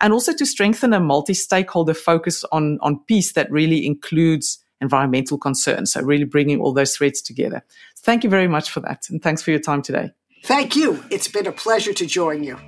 And 0.00 0.12
also 0.12 0.34
to 0.34 0.46
strengthen 0.46 0.92
a 0.92 1.00
multi-stakeholder 1.00 1.94
focus 1.94 2.44
on, 2.52 2.78
on 2.80 3.00
peace 3.06 3.32
that 3.32 3.50
really 3.50 3.86
includes 3.86 4.58
environmental 4.80 5.38
concerns. 5.38 5.92
So 5.92 6.02
really 6.02 6.24
bringing 6.24 6.60
all 6.60 6.72
those 6.72 6.96
threads 6.96 7.22
together. 7.22 7.64
Thank 7.98 8.24
you 8.24 8.30
very 8.30 8.48
much 8.48 8.70
for 8.70 8.80
that. 8.80 9.06
And 9.08 9.22
thanks 9.22 9.42
for 9.42 9.50
your 9.50 9.60
time 9.60 9.82
today. 9.82 10.12
Thank 10.44 10.76
you. 10.76 11.02
It's 11.10 11.28
been 11.28 11.46
a 11.46 11.52
pleasure 11.52 11.94
to 11.94 12.06
join 12.06 12.44
you. 12.44 12.58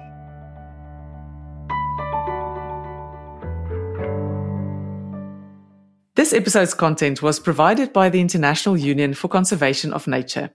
This 6.26 6.34
episode's 6.34 6.74
content 6.74 7.22
was 7.22 7.38
provided 7.38 7.92
by 7.92 8.08
the 8.08 8.20
International 8.20 8.76
Union 8.76 9.14
for 9.14 9.28
Conservation 9.28 9.92
of 9.92 10.08
Nature. 10.08 10.50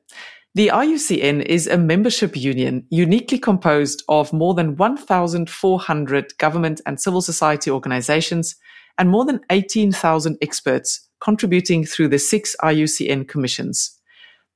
The 0.53 0.67
IUCN 0.67 1.45
is 1.45 1.65
a 1.65 1.77
membership 1.77 2.35
union 2.35 2.85
uniquely 2.89 3.39
composed 3.39 4.03
of 4.09 4.33
more 4.33 4.53
than 4.53 4.75
1,400 4.75 6.37
government 6.37 6.81
and 6.85 6.99
civil 6.99 7.21
society 7.21 7.71
organizations 7.71 8.57
and 8.97 9.09
more 9.09 9.23
than 9.23 9.39
18,000 9.49 10.37
experts 10.41 11.07
contributing 11.21 11.85
through 11.85 12.09
the 12.09 12.19
six 12.19 12.53
IUCN 12.61 13.29
commissions. 13.29 13.97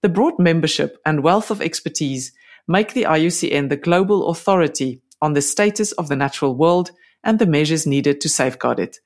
The 0.01 0.09
broad 0.09 0.33
membership 0.37 0.97
and 1.05 1.23
wealth 1.23 1.49
of 1.49 1.61
expertise 1.61 2.33
make 2.67 2.93
the 2.93 3.03
IUCN 3.03 3.69
the 3.69 3.77
global 3.77 4.27
authority 4.27 5.01
on 5.21 5.31
the 5.31 5.41
status 5.41 5.93
of 5.93 6.09
the 6.09 6.17
natural 6.17 6.57
world 6.57 6.91
and 7.23 7.39
the 7.39 7.45
measures 7.45 7.87
needed 7.87 8.19
to 8.19 8.27
safeguard 8.27 8.81
it. 8.81 8.97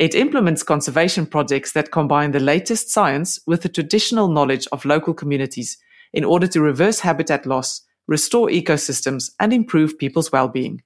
It 0.00 0.14
implements 0.14 0.62
conservation 0.62 1.26
projects 1.26 1.72
that 1.72 1.90
combine 1.90 2.30
the 2.30 2.40
latest 2.40 2.90
science 2.90 3.38
with 3.46 3.60
the 3.60 3.68
traditional 3.68 4.28
knowledge 4.28 4.66
of 4.72 4.86
local 4.86 5.12
communities 5.12 5.76
in 6.14 6.24
order 6.24 6.46
to 6.46 6.62
reverse 6.62 7.00
habitat 7.00 7.44
loss, 7.44 7.82
restore 8.06 8.48
ecosystems, 8.48 9.30
and 9.38 9.52
improve 9.52 9.98
people's 9.98 10.32
well-being. 10.32 10.80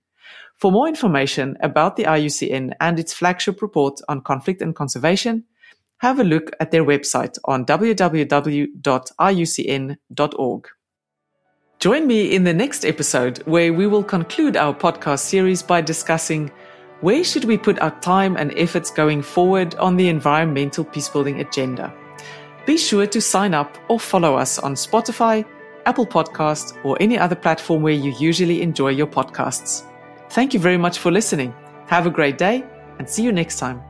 For 0.56 0.72
more 0.72 0.88
information 0.88 1.56
about 1.62 1.94
the 1.94 2.02
IUCN 2.02 2.72
and 2.80 2.98
its 2.98 3.12
flagship 3.12 3.62
report 3.62 4.00
on 4.08 4.20
conflict 4.20 4.60
and 4.60 4.74
conservation, 4.74 5.44
have 5.98 6.18
a 6.18 6.24
look 6.24 6.50
at 6.58 6.72
their 6.72 6.84
website 6.84 7.38
on 7.44 7.64
www.iucn.org. 7.66 8.18
Join 11.78 12.06
me 12.08 12.34
in 12.34 12.42
the 12.42 12.54
next 12.54 12.84
episode 12.84 13.38
where 13.44 13.72
we 13.72 13.86
will 13.86 14.02
conclude 14.02 14.56
our 14.56 14.74
podcast 14.74 15.20
series 15.20 15.62
by 15.62 15.80
discussing 15.80 16.50
where 17.04 17.22
should 17.22 17.44
we 17.44 17.58
put 17.58 17.78
our 17.80 17.90
time 18.00 18.34
and 18.34 18.50
efforts 18.56 18.90
going 18.90 19.20
forward 19.20 19.74
on 19.74 19.94
the 19.94 20.08
environmental 20.08 20.86
peacebuilding 20.86 21.38
agenda? 21.38 21.92
Be 22.64 22.78
sure 22.78 23.06
to 23.06 23.20
sign 23.20 23.52
up 23.52 23.76
or 23.88 24.00
follow 24.00 24.36
us 24.36 24.58
on 24.58 24.72
Spotify, 24.74 25.44
Apple 25.84 26.06
Podcasts, 26.06 26.74
or 26.82 26.96
any 27.00 27.18
other 27.18 27.36
platform 27.36 27.82
where 27.82 27.92
you 27.92 28.14
usually 28.18 28.62
enjoy 28.62 28.88
your 28.88 29.06
podcasts. 29.06 29.84
Thank 30.30 30.54
you 30.54 30.60
very 30.60 30.78
much 30.78 30.98
for 30.98 31.10
listening. 31.10 31.52
Have 31.88 32.06
a 32.06 32.10
great 32.10 32.38
day 32.38 32.64
and 32.98 33.06
see 33.06 33.22
you 33.22 33.32
next 33.32 33.58
time. 33.58 33.82